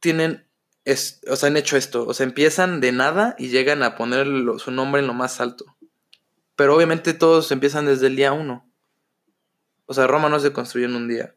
tienen 0.00 0.49
o 0.86 1.36
sea, 1.36 1.48
han 1.48 1.56
hecho 1.56 1.76
esto. 1.76 2.06
O 2.06 2.14
sea, 2.14 2.24
empiezan 2.24 2.80
de 2.80 2.92
nada 2.92 3.34
y 3.38 3.48
llegan 3.48 3.82
a 3.82 3.96
poner 3.96 4.26
su 4.58 4.70
nombre 4.70 5.00
en 5.00 5.06
lo 5.06 5.14
más 5.14 5.40
alto. 5.40 5.76
Pero 6.56 6.74
obviamente 6.74 7.14
todos 7.14 7.50
empiezan 7.52 7.86
desde 7.86 8.06
el 8.06 8.16
día 8.16 8.32
uno. 8.32 8.70
O 9.86 9.94
sea, 9.94 10.06
Roma 10.06 10.28
no 10.28 10.38
se 10.38 10.52
construyó 10.52 10.86
en 10.86 10.94
un 10.94 11.08
día. 11.08 11.34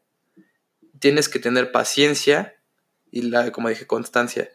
Tienes 0.98 1.28
que 1.28 1.38
tener 1.38 1.72
paciencia 1.72 2.54
y, 3.10 3.22
la, 3.22 3.50
como 3.52 3.68
dije, 3.68 3.86
constancia. 3.86 4.50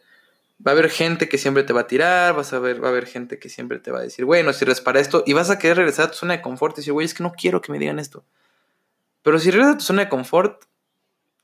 Va 0.66 0.72
a 0.72 0.74
haber 0.74 0.90
gente 0.90 1.28
que 1.28 1.38
siempre 1.38 1.64
te 1.64 1.72
va 1.72 1.82
a 1.82 1.86
tirar, 1.86 2.34
vas 2.34 2.52
a 2.52 2.58
ver, 2.58 2.82
va 2.82 2.88
a 2.88 2.90
haber 2.90 3.06
gente 3.06 3.38
que 3.38 3.48
siempre 3.48 3.78
te 3.78 3.90
va 3.90 4.00
a 4.00 4.02
decir, 4.02 4.26
bueno, 4.26 4.52
si 4.52 4.66
para 4.84 5.00
esto, 5.00 5.22
y 5.26 5.32
vas 5.32 5.48
a 5.48 5.58
querer 5.58 5.78
regresar 5.78 6.06
a 6.06 6.10
tu 6.10 6.18
zona 6.18 6.36
de 6.36 6.42
confort 6.42 6.76
y 6.76 6.80
decir, 6.80 6.92
güey, 6.92 7.06
es 7.06 7.14
que 7.14 7.22
no 7.22 7.32
quiero 7.32 7.62
que 7.62 7.72
me 7.72 7.78
digan 7.78 7.98
esto. 7.98 8.24
Pero 9.22 9.38
si 9.38 9.50
regresas 9.50 9.74
a 9.74 9.78
tu 9.78 9.84
zona 9.84 10.04
de 10.04 10.08
confort, 10.10 10.64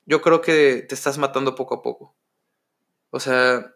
yo 0.04 0.20
creo 0.20 0.42
que 0.42 0.84
te 0.88 0.94
estás 0.94 1.16
matando 1.18 1.54
poco 1.54 1.76
a 1.76 1.82
poco. 1.82 2.14
O 3.10 3.20
sea, 3.20 3.74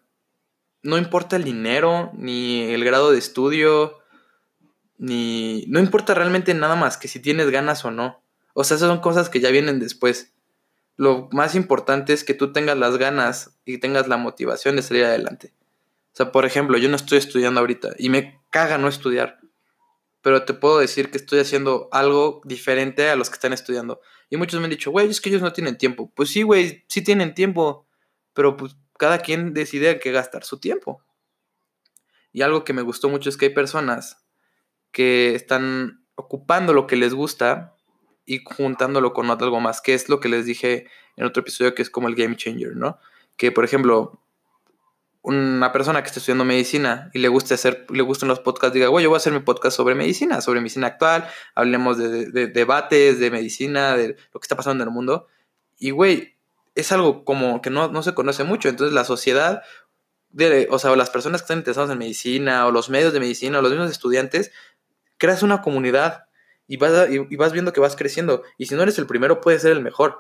no 0.83 0.99
importa 0.99 1.37
el 1.37 1.45
dinero, 1.45 2.11
ni 2.15 2.63
el 2.63 2.85
grado 2.85 3.11
de 3.11 3.19
estudio, 3.19 3.99
ni... 4.99 5.65
No 5.69 5.81
importa 5.81 6.15
realmente 6.15 6.55
nada 6.55 6.77
más 6.77 6.97
que 6.97 7.09
si 7.09 7.21
tienes 7.21 7.51
ganas 7.51 7.85
o 7.85 7.91
no. 7.91 8.23
O 8.55 8.65
sea, 8.65 8.77
esas 8.77 8.89
son 8.89 9.01
cosas 9.01 9.29
que 9.29 9.41
ya 9.41 9.51
vienen 9.51 9.81
después. 9.81 10.33
Lo 10.97 11.29
más 11.33 11.55
importante 11.55 12.13
es 12.13 12.25
que 12.25 12.35
tú 12.35 12.53
tengas 12.53 12.77
las 12.77 12.99
ganas 12.99 13.59
y 13.65 13.79
tengas 13.79 14.09
la 14.09 14.17
motivación 14.17 14.77
de 14.77 14.83
salir 14.83 15.05
adelante. 15.05 15.55
O 16.13 16.17
sea, 16.17 16.33
por 16.33 16.45
ejemplo, 16.45 16.77
yo 16.77 16.89
no 16.89 16.97
estoy 16.97 17.19
estudiando 17.19 17.61
ahorita 17.61 17.91
y 17.99 18.11
me 18.11 18.41
caga 18.51 18.79
no 18.79 18.89
estudiar. 18.89 19.39
Pero 20.23 20.45
te 20.45 20.53
puedo 20.53 20.79
decir 20.79 21.11
que 21.11 21.17
estoy 21.17 21.39
haciendo 21.39 21.89
algo 21.93 22.43
diferente 22.45 23.09
a 23.09 23.17
los 23.17 23.31
que 23.31 23.35
están 23.35 23.55
estudiando. 23.55 24.01
Y 24.29 24.37
muchos 24.37 24.61
me 24.61 24.65
han 24.65 24.71
dicho, 24.71 24.91
güey, 24.91 25.09
es 25.09 25.21
que 25.21 25.31
ellos 25.31 25.41
no 25.41 25.53
tienen 25.53 25.79
tiempo. 25.79 26.13
Pues 26.15 26.29
sí, 26.29 26.43
güey, 26.43 26.85
sí 26.89 27.03
tienen 27.03 27.35
tiempo. 27.35 27.87
Pero 28.35 28.57
pues 28.57 28.77
cada 29.01 29.21
quien 29.21 29.55
decide 29.55 29.93
en 29.93 29.99
qué 29.99 30.13
gastar 30.13 30.45
su 30.45 30.61
tiempo. 30.61 31.03
Y 32.33 32.43
algo 32.43 32.65
que 32.65 32.75
me 32.75 32.83
gustó 32.83 33.09
mucho 33.09 33.31
es 33.31 33.39
que 33.39 33.47
hay 33.47 33.55
personas 33.55 34.23
que 34.93 35.35
están 35.35 36.05
ocupando 36.17 36.75
lo 36.75 36.87
que 36.87 36.97
les 36.97 37.15
gusta 37.15 37.75
y 38.27 38.43
juntándolo 38.45 39.15
con 39.15 39.31
algo 39.31 39.59
más, 39.59 39.81
que 39.81 39.95
es 39.95 40.11
lo 40.11 40.21
que 40.21 40.29
les 40.29 40.45
dije 40.45 40.87
en 41.17 41.25
otro 41.25 41.41
episodio, 41.41 41.75
que 41.75 41.81
es 41.81 41.89
como 41.89 42.09
el 42.09 42.15
game 42.15 42.37
changer, 42.37 42.77
¿no? 42.77 42.99
Que, 43.39 43.51
por 43.51 43.65
ejemplo, 43.65 44.21
una 45.23 45.73
persona 45.73 46.03
que 46.03 46.09
está 46.09 46.19
estudiando 46.19 46.45
medicina 46.45 47.11
y 47.15 47.21
le 47.21 47.29
gusta 47.29 47.55
hacer, 47.55 47.87
le 47.89 48.03
gustan 48.03 48.29
los 48.29 48.41
podcasts, 48.41 48.75
diga, 48.75 48.89
güey, 48.89 49.03
yo 49.05 49.09
voy 49.09 49.17
a 49.17 49.25
hacer 49.25 49.33
mi 49.33 49.41
podcast 49.41 49.79
sobre 49.79 49.95
medicina, 49.95 50.43
sobre 50.43 50.61
medicina 50.61 50.89
actual, 50.89 51.27
hablemos 51.55 51.97
de, 51.97 52.31
de 52.31 52.49
debates, 52.49 53.19
de 53.19 53.31
medicina, 53.31 53.97
de 53.97 54.09
lo 54.09 54.41
que 54.41 54.45
está 54.45 54.57
pasando 54.57 54.85
en 54.85 54.89
el 54.91 54.95
mundo. 54.95 55.27
Y, 55.79 55.91
güey, 55.91 56.37
es 56.81 56.93
algo 56.93 57.25
como 57.25 57.63
que 57.63 57.71
no, 57.71 58.03
se 58.03 58.15
conoce 58.15 58.45
mucho. 58.45 58.69
Entonces 58.69 58.95
la 58.95 59.05
sociedad, 59.05 59.63
o 60.71 60.79
sea, 60.79 60.97
las 60.97 61.11
personas 61.11 61.41
que 61.41 61.45
están 61.45 61.59
interesadas 61.59 61.91
en 61.91 61.99
medicina, 61.99 62.67
o 62.67 62.71
los 62.71 62.91
medios 62.91 63.13
de 63.13 63.21
medicina, 63.21 63.59
o 63.59 63.63
los 63.63 63.71
mismos 63.71 63.91
estudiantes, 63.91 64.53
creas 65.19 65.43
una 65.43 65.63
comunidad 65.63 66.25
y 66.67 66.77
vas, 66.77 67.11
y, 67.11 67.37
vas 67.37 67.53
viendo 67.53 67.73
que 67.73 67.81
vas 67.81 67.97
creciendo. 67.97 68.43
Y 68.59 68.67
si 68.67 68.75
no 68.75 68.83
eres 68.83 68.99
el 68.99 69.07
primero, 69.07 69.41
puedes 69.41 69.63
ser 69.63 69.73
el 69.73 69.83
mejor. 69.83 70.19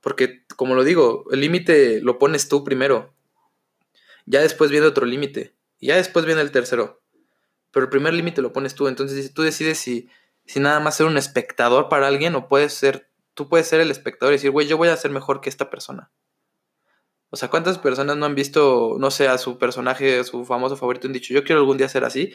Porque, 0.00 0.44
como 0.56 0.74
lo 0.74 0.84
digo, 0.84 1.24
el 1.32 1.40
límite 1.40 2.00
lo 2.02 2.18
pones 2.18 2.48
tú 2.48 2.64
primero. 2.64 3.14
Ya 4.26 4.40
después 4.40 4.70
viene 4.70 4.86
otro 4.86 5.06
límite. 5.06 5.54
Y 5.78 5.88
ya 5.88 5.96
después 5.96 6.26
viene 6.26 6.40
el 6.40 6.50
tercero. 6.50 7.02
Pero 7.70 7.84
el 7.84 7.90
primer 7.90 8.14
límite 8.14 8.42
lo 8.42 8.52
pones 8.52 8.74
tú. 8.74 8.88
Entonces 8.88 9.32
tú 9.32 9.42
decides 9.42 9.78
si, 9.78 10.08
sin 10.46 10.64
nada 10.64 10.80
más 10.80 10.96
ser 10.96 11.06
un 11.06 11.16
espectador 11.16 11.88
para 11.88 12.06
alguien 12.06 12.34
o 12.34 12.48
puedes 12.48 12.74
ser, 12.74 13.08
tú 13.34 13.48
puedes 13.48 13.66
ser 13.68 13.80
el 13.80 13.90
espectador 13.90 14.32
y 14.32 14.36
decir, 14.36 14.50
güey, 14.50 14.66
yo 14.66 14.76
voy 14.76 14.88
a 14.88 14.96
ser 14.96 15.10
mejor 15.10 15.40
que 15.40 15.50
esta 15.50 15.70
persona. 15.70 16.10
O 17.30 17.36
sea, 17.36 17.50
¿cuántas 17.50 17.78
personas 17.78 18.16
no 18.16 18.26
han 18.26 18.36
visto, 18.36 18.96
no 18.98 19.10
sé, 19.10 19.26
a 19.26 19.38
su 19.38 19.58
personaje, 19.58 20.20
a 20.20 20.24
su 20.24 20.44
famoso 20.44 20.76
favorito, 20.76 21.08
han 21.08 21.12
dicho, 21.12 21.34
yo 21.34 21.42
quiero 21.42 21.60
algún 21.60 21.76
día 21.76 21.88
ser 21.88 22.04
así? 22.04 22.32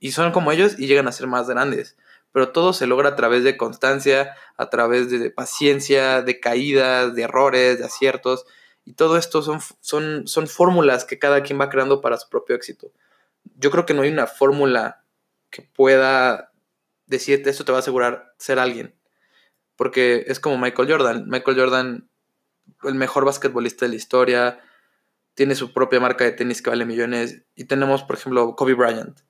Y 0.00 0.12
son 0.12 0.32
como 0.32 0.50
ellos 0.50 0.76
y 0.78 0.88
llegan 0.88 1.06
a 1.06 1.12
ser 1.12 1.28
más 1.28 1.48
grandes. 1.48 1.96
Pero 2.32 2.50
todo 2.50 2.72
se 2.72 2.86
logra 2.86 3.10
a 3.10 3.16
través 3.16 3.44
de 3.44 3.56
constancia, 3.56 4.34
a 4.56 4.68
través 4.70 5.10
de 5.10 5.30
paciencia, 5.30 6.22
de 6.22 6.40
caídas, 6.40 7.14
de 7.14 7.22
errores, 7.22 7.78
de 7.78 7.84
aciertos. 7.84 8.44
Y 8.84 8.94
todo 8.94 9.16
esto 9.16 9.42
son, 9.42 9.60
son, 9.80 10.26
son 10.26 10.48
fórmulas 10.48 11.04
que 11.04 11.18
cada 11.18 11.42
quien 11.42 11.60
va 11.60 11.70
creando 11.70 12.00
para 12.00 12.16
su 12.16 12.28
propio 12.28 12.56
éxito. 12.56 12.90
Yo 13.56 13.70
creo 13.70 13.86
que 13.86 13.94
no 13.94 14.02
hay 14.02 14.10
una 14.10 14.26
fórmula 14.26 15.04
que 15.50 15.62
pueda 15.62 16.50
decirte 17.06 17.50
esto 17.50 17.64
te 17.64 17.72
va 17.72 17.78
a 17.78 17.80
asegurar 17.80 18.34
ser 18.38 18.58
alguien. 18.58 18.94
Porque 19.80 20.24
es 20.26 20.40
como 20.40 20.58
Michael 20.58 20.90
Jordan. 20.90 21.24
Michael 21.26 21.58
Jordan 21.58 22.10
el 22.82 22.94
mejor 22.94 23.24
basquetbolista 23.24 23.84
de 23.84 23.90
la 23.90 23.96
historia, 23.96 24.60
tiene 25.34 25.54
su 25.54 25.72
propia 25.72 26.00
marca 26.00 26.24
de 26.24 26.32
tenis 26.32 26.62
que 26.62 26.70
vale 26.70 26.84
millones. 26.84 27.42
Y 27.54 27.64
tenemos, 27.64 28.02
por 28.02 28.16
ejemplo, 28.16 28.54
Kobe 28.56 28.74
Bryant. 28.74 29.20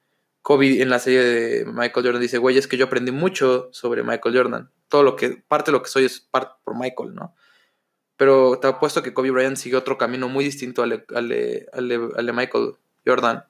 Kobe 0.42 0.80
en 0.80 0.88
la 0.88 0.98
serie 0.98 1.22
de 1.22 1.64
Michael 1.66 2.06
Jordan 2.06 2.20
dice, 2.20 2.38
güey, 2.38 2.56
es 2.56 2.66
que 2.66 2.76
yo 2.76 2.86
aprendí 2.86 3.12
mucho 3.12 3.68
sobre 3.72 4.02
Michael 4.02 4.36
Jordan. 4.36 4.70
Todo 4.88 5.02
lo 5.02 5.16
que, 5.16 5.42
parte 5.46 5.70
de 5.70 5.76
lo 5.76 5.82
que 5.82 5.90
soy 5.90 6.06
es 6.06 6.20
parte 6.20 6.54
por 6.64 6.76
Michael, 6.76 7.14
¿no? 7.14 7.34
Pero 8.16 8.58
te 8.58 8.66
apuesto 8.66 9.02
que 9.02 9.14
Kobe 9.14 9.30
Bryant 9.30 9.56
sigue 9.56 9.76
otro 9.76 9.98
camino 9.98 10.28
muy 10.28 10.44
distinto 10.44 10.82
al 10.82 10.90
de, 11.28 12.32
Michael 12.34 12.74
Jordan. 13.06 13.44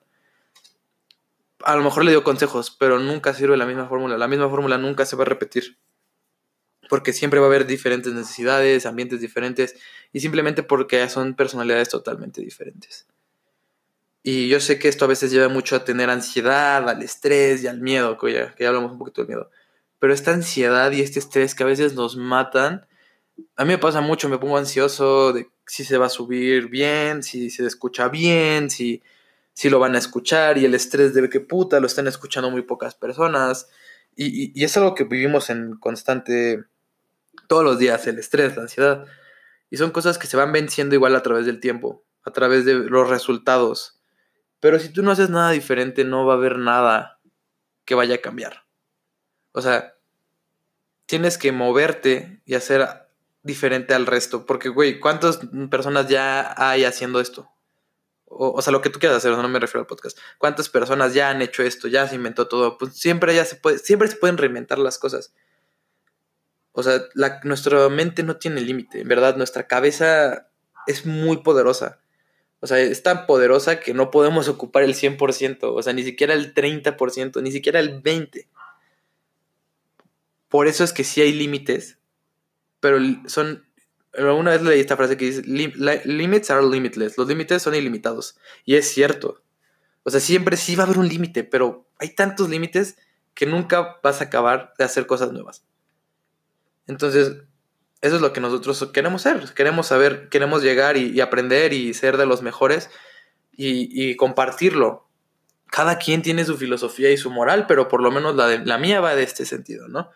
A 1.62 1.76
lo 1.76 1.83
mejor 1.83 2.04
le 2.04 2.12
dio 2.12 2.25
consejos, 2.25 2.71
pero 2.71 2.99
nunca 2.99 3.35
sirve 3.35 3.57
la 3.57 3.66
misma 3.66 3.87
fórmula. 3.88 4.16
La 4.16 4.28
misma 4.28 4.49
fórmula 4.49 4.78
nunca 4.78 5.04
se 5.07 5.16
va 5.16 5.23
a 5.23 5.26
repetir 5.26 5.78
porque 6.90 7.12
siempre 7.12 7.38
va 7.38 7.47
a 7.47 7.49
haber 7.50 7.66
diferentes 7.68 8.12
necesidades, 8.12 8.85
ambientes 8.85 9.20
diferentes, 9.20 9.76
y 10.12 10.18
simplemente 10.18 10.64
porque 10.64 11.09
son 11.09 11.35
personalidades 11.35 11.88
totalmente 11.88 12.40
diferentes. 12.40 13.06
Y 14.25 14.49
yo 14.49 14.59
sé 14.59 14.80
que 14.80 14.88
esto 14.88 15.04
a 15.04 15.09
veces 15.09 15.30
lleva 15.30 15.49
mucho 15.49 15.76
a 15.76 15.85
tener 15.85 16.11
ansiedad, 16.11 16.87
al 16.88 17.00
estrés 17.02 17.62
y 17.62 17.68
al 17.68 17.80
miedo, 17.80 18.18
que 18.18 18.32
ya, 18.32 18.54
que 18.56 18.64
ya 18.64 18.70
hablamos 18.70 18.90
un 18.90 18.99
poquito 18.99 19.20
del 19.23 19.28
miedo. 19.28 19.50
Pero 20.00 20.12
esta 20.12 20.32
ansiedad 20.32 20.90
y 20.90 21.00
este 21.00 21.20
estrés 21.20 21.54
que 21.54 21.62
a 21.62 21.66
veces 21.66 21.94
nos 21.94 22.16
matan, 22.16 22.85
a 23.54 23.64
mí 23.64 23.70
me 23.70 23.78
pasa 23.78 24.00
mucho, 24.00 24.28
me 24.28 24.38
pongo 24.38 24.59
ansioso 24.59 25.32
de 25.32 25.49
si 25.66 25.85
se 25.85 25.97
va 25.97 26.06
a 26.06 26.11
subir 26.11 26.70
bien, 26.70 27.23
si 27.23 27.50
se 27.50 27.64
escucha 27.66 28.09
bien, 28.09 28.68
si, 28.68 29.00
si 29.52 29.70
lo 29.70 29.78
van 29.78 29.94
a 29.94 29.99
escuchar, 29.99 30.59
y 30.59 30.64
el 30.64 30.75
estrés 30.75 31.14
de 31.14 31.28
que 31.28 31.38
puta, 31.38 31.78
lo 31.78 31.87
están 31.87 32.09
escuchando 32.09 32.50
muy 32.50 32.62
pocas 32.62 32.97
personas. 32.97 33.68
Y, 34.16 34.50
y 34.61 34.64
es 34.64 34.76
algo 34.76 34.97
que 34.97 35.04
vivimos 35.04 35.50
en 35.50 35.76
constante 35.76 36.64
todos 37.50 37.64
los 37.64 37.80
días, 37.80 38.07
el 38.07 38.16
estrés, 38.21 38.54
la 38.54 38.62
ansiedad. 38.62 39.07
Y 39.71 39.76
son 39.76 39.90
cosas 39.90 40.19
que 40.19 40.28
se 40.28 40.37
van 40.37 40.52
venciendo 40.52 40.95
igual 40.95 41.16
a 41.16 41.23
través 41.25 41.47
del 41.47 41.59
tiempo, 41.59 42.04
a 42.23 42.30
través 42.30 42.64
de 42.64 42.75
los 42.75 43.11
resultados. 43.11 44.00
Pero 44.61 44.78
si 44.78 44.88
tú 44.90 45.02
no 45.02 45.11
haces 45.11 45.30
nada 45.30 45.50
diferente, 45.50 46.04
no 46.04 46.25
va 46.25 46.35
a 46.35 46.37
haber 46.37 46.59
nada 46.59 47.19
que 47.85 47.97
vaya 47.97 48.14
a 48.14 48.19
cambiar. 48.19 48.66
O 49.50 49.62
sea, 49.62 49.97
tienes 51.07 51.38
que 51.38 51.50
moverte 51.50 52.40
y 52.45 52.54
hacer 52.54 52.87
diferente 53.42 53.95
al 53.95 54.07
resto. 54.07 54.47
Porque, 54.47 54.69
güey, 54.69 55.00
¿cuántas 55.00 55.40
personas 55.73 56.07
ya 56.07 56.54
hay 56.57 56.85
haciendo 56.85 57.19
esto? 57.19 57.50
O, 58.26 58.62
sea, 58.62 58.73
lo 58.73 58.80
que 58.80 58.90
tú 58.90 59.00
quieras 59.00 59.19
hacer, 59.19 59.33
no 59.33 59.49
me 59.49 59.59
refiero 59.59 59.80
al 59.80 59.88
podcast. 59.88 60.16
¿Cuántas 60.38 60.69
personas 60.69 61.14
ya 61.14 61.30
han 61.30 61.42
hecho 61.42 61.64
esto? 61.64 61.88
Ya 61.88 62.07
se 62.07 62.14
inventó 62.14 62.47
todo. 62.47 62.78
Pues 62.78 62.97
siempre 62.97 63.35
ya 63.35 63.45
se 63.45 63.57
puede, 63.57 63.80
siempre 63.80 64.07
se 64.07 64.14
pueden 64.14 64.38
reinventar 64.38 64.78
las 64.78 65.00
cosas. 65.00 65.34
O 66.73 66.83
sea, 66.83 67.02
nuestra 67.45 67.89
mente 67.89 68.23
no 68.23 68.37
tiene 68.37 68.61
límite, 68.61 69.00
en 69.00 69.09
verdad, 69.09 69.37
nuestra 69.37 69.67
cabeza 69.67 70.49
es 70.87 71.06
muy 71.06 71.39
poderosa. 71.39 72.00
O 72.61 72.67
sea, 72.67 72.78
es 72.78 73.02
tan 73.02 73.26
poderosa 73.26 73.80
que 73.80 73.95
no 73.95 74.11
podemos 74.11 74.49
ocupar 74.49 74.83
el 74.83 74.95
100%, 74.95 75.59
o 75.63 75.83
sea, 75.83 75.93
ni 75.93 76.02
siquiera 76.02 76.35
el 76.35 76.54
30%, 76.54 77.43
ni 77.43 77.52
siquiera 77.52 77.80
el 77.80 78.02
20%. 78.02 78.47
Por 80.49 80.67
eso 80.67 80.85
es 80.85 80.93
que 80.93 81.04
sí 81.04 81.21
hay 81.23 81.33
límites, 81.33 81.99
pero 82.80 82.99
son... 83.26 83.67
Una 84.19 84.50
vez 84.50 84.63
leí 84.63 84.80
esta 84.80 84.97
frase 84.97 85.17
que 85.17 85.26
dice, 85.26 85.43
limits 85.45 86.50
are 86.50 86.67
limitless, 86.67 87.17
los 87.17 87.28
límites 87.28 87.63
son 87.63 87.76
ilimitados. 87.76 88.37
Y 88.65 88.75
es 88.75 88.89
cierto. 88.89 89.41
O 90.02 90.11
sea, 90.11 90.19
siempre 90.19 90.56
sí 90.56 90.75
va 90.75 90.83
a 90.83 90.87
haber 90.87 90.99
un 90.99 91.06
límite, 91.06 91.45
pero 91.45 91.87
hay 91.99 92.17
tantos 92.17 92.49
límites 92.49 92.97
que 93.35 93.47
nunca 93.47 94.00
vas 94.02 94.21
a 94.21 94.25
acabar 94.25 94.75
de 94.76 94.85
hacer 94.85 95.06
cosas 95.06 95.30
nuevas. 95.30 95.65
Entonces, 96.90 97.36
eso 98.00 98.16
es 98.16 98.20
lo 98.20 98.32
que 98.32 98.40
nosotros 98.40 98.90
queremos 98.92 99.22
ser. 99.22 99.54
Queremos 99.54 99.86
saber, 99.86 100.28
queremos 100.28 100.62
llegar 100.62 100.96
y, 100.96 101.20
aprender 101.20 101.72
y 101.72 101.94
ser 101.94 102.16
de 102.16 102.26
los 102.26 102.42
mejores 102.42 102.90
y, 103.52 104.16
compartirlo. 104.16 105.06
Cada 105.66 105.98
quien 105.98 106.22
tiene 106.22 106.44
su 106.44 106.56
filosofía 106.56 107.10
y 107.10 107.16
su 107.16 107.30
moral, 107.30 107.66
pero 107.68 107.86
por 107.86 108.02
lo 108.02 108.10
menos 108.10 108.34
la, 108.34 108.48
de, 108.48 108.58
la 108.58 108.76
mía 108.76 109.00
va 109.00 109.14
de 109.14 109.22
este 109.22 109.46
sentido, 109.46 109.86
¿no? 109.86 110.10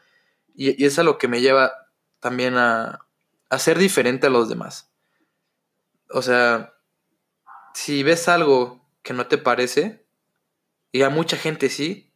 Y, 0.56 0.82
y 0.82 0.86
es 0.86 0.98
a 0.98 1.04
lo 1.04 1.16
que 1.16 1.28
me 1.28 1.40
lleva 1.40 1.86
también 2.18 2.56
a, 2.56 3.06
a 3.50 3.58
ser 3.60 3.78
diferente 3.78 4.26
a 4.26 4.30
los 4.30 4.48
demás. 4.48 4.90
O 6.10 6.22
sea, 6.22 6.74
si 7.72 8.02
ves 8.02 8.28
algo 8.28 8.84
que 9.04 9.12
no 9.12 9.28
te 9.28 9.38
parece, 9.38 10.04
y 10.90 11.02
a 11.02 11.10
mucha 11.10 11.36
gente 11.36 11.68
sí, 11.68 12.12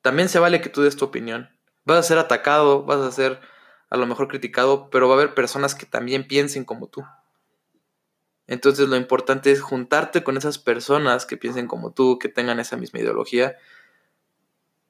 también 0.00 0.28
se 0.28 0.40
vale 0.40 0.60
que 0.60 0.70
tú 0.70 0.82
des 0.82 0.96
tu 0.96 1.04
opinión. 1.04 1.50
Vas 1.84 1.98
a 1.98 2.02
ser 2.02 2.18
atacado, 2.18 2.82
vas 2.82 3.00
a 3.00 3.12
ser 3.12 3.40
a 3.92 3.98
lo 3.98 4.06
mejor 4.06 4.26
criticado, 4.26 4.88
pero 4.88 5.06
va 5.06 5.16
a 5.16 5.18
haber 5.18 5.34
personas 5.34 5.74
que 5.74 5.84
también 5.84 6.26
piensen 6.26 6.64
como 6.64 6.86
tú. 6.86 7.04
Entonces 8.46 8.88
lo 8.88 8.96
importante 8.96 9.52
es 9.52 9.60
juntarte 9.60 10.24
con 10.24 10.38
esas 10.38 10.56
personas 10.58 11.26
que 11.26 11.36
piensen 11.36 11.66
como 11.66 11.92
tú, 11.92 12.18
que 12.18 12.30
tengan 12.30 12.58
esa 12.58 12.78
misma 12.78 13.00
ideología, 13.00 13.58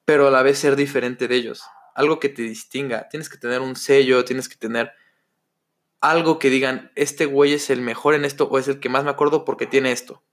pero 0.05 0.29
a 0.29 0.31
la 0.31 0.41
vez 0.41 0.57
ser 0.57 0.77
diferente 0.77 1.27
de 1.27 1.35
ellos. 1.35 1.65
Algo 1.93 2.21
que 2.21 2.29
te 2.29 2.43
distinga. 2.43 3.09
Tienes 3.09 3.27
que 3.27 3.37
tener 3.37 3.59
un 3.59 3.75
sello, 3.75 4.23
tienes 4.23 4.47
que 4.47 4.55
tener 4.55 4.93
algo 5.99 6.39
que 6.39 6.49
digan, 6.49 6.93
este 6.95 7.25
güey 7.25 7.51
es 7.51 7.69
el 7.69 7.81
mejor 7.81 8.13
en 8.13 8.23
esto 8.23 8.45
o 8.45 8.57
es 8.57 8.69
el 8.69 8.79
que 8.79 8.87
más 8.87 9.03
me 9.03 9.11
acuerdo 9.11 9.43
porque 9.43 9.67
tiene 9.67 9.91
esto. 9.91 10.23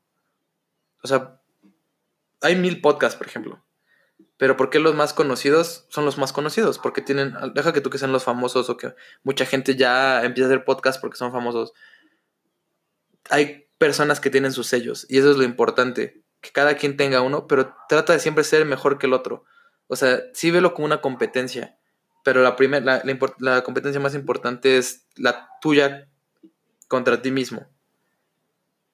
O 1.03 1.09
sea, 1.09 1.41
hay 2.41 2.55
mil 2.55 2.81
podcasts, 2.81 3.19
por 3.19 3.27
ejemplo. 3.27 3.61
Pero 4.37 4.57
¿por 4.57 4.71
qué 4.71 4.79
los 4.79 4.95
más 4.95 5.13
conocidos 5.13 5.87
son 5.91 6.05
los 6.05 6.17
más 6.17 6.33
conocidos? 6.33 6.79
Porque 6.79 7.03
tienen, 7.03 7.35
deja 7.55 7.73
que 7.73 7.81
tú 7.81 7.91
que 7.91 7.99
sean 7.99 8.13
los 8.13 8.25
famosos 8.25 8.71
o 8.71 8.77
que 8.77 8.95
mucha 9.23 9.45
gente 9.45 9.77
ya 9.77 10.25
empieza 10.25 10.49
a 10.49 10.53
hacer 10.53 10.65
podcast 10.65 11.01
porque 11.01 11.19
son 11.19 11.31
famosos. 11.31 11.73
Hay 13.29 13.69
personas 13.79 14.21
que 14.21 14.31
tienen 14.31 14.53
sus 14.53 14.67
sellos 14.67 15.07
y 15.09 15.19
eso 15.19 15.31
es 15.31 15.37
lo 15.37 15.43
importante, 15.43 16.23
que 16.41 16.51
cada 16.53 16.75
quien 16.75 16.97
tenga 16.97 17.21
uno, 17.21 17.47
pero 17.47 17.75
trata 17.89 18.13
de 18.13 18.19
siempre 18.19 18.45
ser 18.45 18.65
mejor 18.65 18.99
que 18.99 19.07
el 19.07 19.13
otro. 19.13 19.45
O 19.89 19.97
sea, 19.97 20.23
sí 20.33 20.51
velo 20.51 20.73
como 20.73 20.87
una 20.87 21.01
competencia, 21.01 21.79
pero 22.25 22.43
la, 22.43 22.57
primera 22.57 23.03
la, 23.05 23.19
la 23.39 23.63
competencia 23.63 24.01
más 24.01 24.15
importante 24.15 24.79
es 24.79 25.07
la 25.17 25.51
tuya 25.61 26.09
contra 26.89 27.23
ti 27.23 27.31
mismo. 27.31 27.69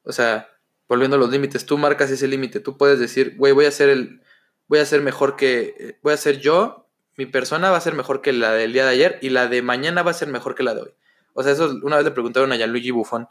O 0.03 0.12
sea, 0.12 0.49
volviendo 0.89 1.17
a 1.17 1.21
los 1.21 1.31
límites, 1.31 1.67
tú 1.67 1.79
marcas 1.79 2.11
ese 2.11 2.29
límite, 2.29 2.61
tú 2.61 2.77
puedes 2.77 2.99
decir, 2.99 3.37
güey, 3.37 3.53
voy 3.53 3.67
a 3.67 3.71
ser 3.71 3.89
el 3.89 4.23
voy 4.69 4.79
a 4.79 4.85
ser 4.87 5.03
mejor 5.03 5.37
que, 5.37 5.99
voy 6.03 6.13
a 6.13 6.17
ser 6.17 6.41
yo, 6.41 6.87
mi 7.17 7.27
persona 7.27 7.71
va 7.71 7.79
a 7.79 7.81
ser 7.81 7.95
mejor 7.95 8.21
que 8.21 8.33
la 8.33 8.53
del 8.53 8.73
día 8.73 8.85
de 8.85 8.91
ayer 8.91 9.19
y 9.23 9.31
la 9.31 9.49
de 9.49 9.63
mañana 9.63 10.03
va 10.03 10.11
a 10.11 10.15
ser 10.15 10.29
mejor 10.29 10.55
que 10.55 10.63
la 10.63 10.75
de 10.75 10.83
hoy. 10.83 10.95
O 11.35 11.43
sea, 11.43 11.53
eso 11.53 11.79
una 11.83 11.97
vez 11.97 12.05
le 12.05 12.11
preguntaron 12.11 12.53
a 12.53 12.57
Gianluigi 12.57 12.91
Buffon, 12.91 13.29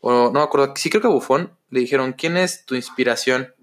o 0.00 0.24
no 0.26 0.32
me 0.32 0.42
acuerdo, 0.42 0.74
sí 0.76 0.90
creo 0.90 1.00
que 1.00 1.08
a 1.08 1.10
Buffon, 1.10 1.52
le 1.70 1.80
dijeron, 1.80 2.12
¿quién 2.12 2.36
es 2.36 2.64
tu 2.64 2.74
inspiración? 2.74 3.54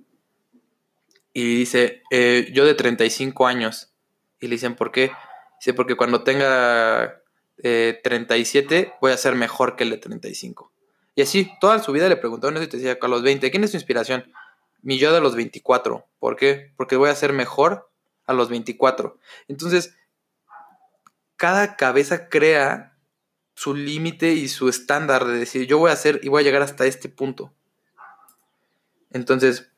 Y 1.34 1.56
dice, 1.56 2.04
eh, 2.12 2.50
yo 2.54 2.66
de 2.66 2.74
35 2.74 3.48
años. 3.48 3.92
Y 4.40 4.48
le 4.48 4.56
dicen, 4.56 4.76
¿por 4.76 4.92
qué? 4.92 5.12
Dice, 5.60 5.74
porque 5.74 5.96
cuando 5.96 6.24
tenga 6.24 7.22
37 7.58 8.78
eh, 8.78 8.94
voy 9.02 9.12
a 9.12 9.18
ser 9.18 9.36
mejor 9.36 9.76
que 9.76 9.84
el 9.84 9.90
de 9.92 9.98
35. 9.98 10.72
Y 11.16 11.22
así, 11.22 11.50
toda 11.62 11.80
su 11.80 11.92
vida 11.92 12.10
le 12.10 12.18
preguntaron 12.18 12.58
eso 12.58 12.66
y 12.66 12.68
te 12.68 12.78
decía, 12.78 12.98
a 13.00 13.08
los 13.08 13.24
20, 13.24 13.50
¿quién 13.50 13.64
es 13.64 13.72
tu 13.72 13.78
inspiración? 13.78 14.32
Mi 14.86 15.00
yo 15.00 15.12
de 15.12 15.20
los 15.20 15.36
24. 15.36 16.06
¿Por 16.20 16.36
qué? 16.36 16.72
Porque 16.78 16.96
voy 16.96 17.10
a 17.10 17.16
ser 17.16 17.34
mejor 17.34 17.90
a 18.28 18.34
los 18.34 18.50
24. 18.50 19.18
Entonces, 19.48 19.98
cada 21.38 21.76
cabeza 21.76 22.30
crea 22.30 22.96
su 23.56 23.74
límite 23.74 24.34
y 24.34 24.48
su 24.48 24.70
estándar 24.70 25.26
de 25.26 25.40
decir, 25.40 25.66
yo 25.66 25.80
voy 25.80 25.90
a 25.90 25.94
hacer 25.94 26.20
y 26.22 26.30
voy 26.30 26.42
a 26.42 26.46
llegar 26.46 26.62
hasta 26.62 26.86
este 26.86 27.10
punto. 27.10 27.52
Entonces, 29.10 29.72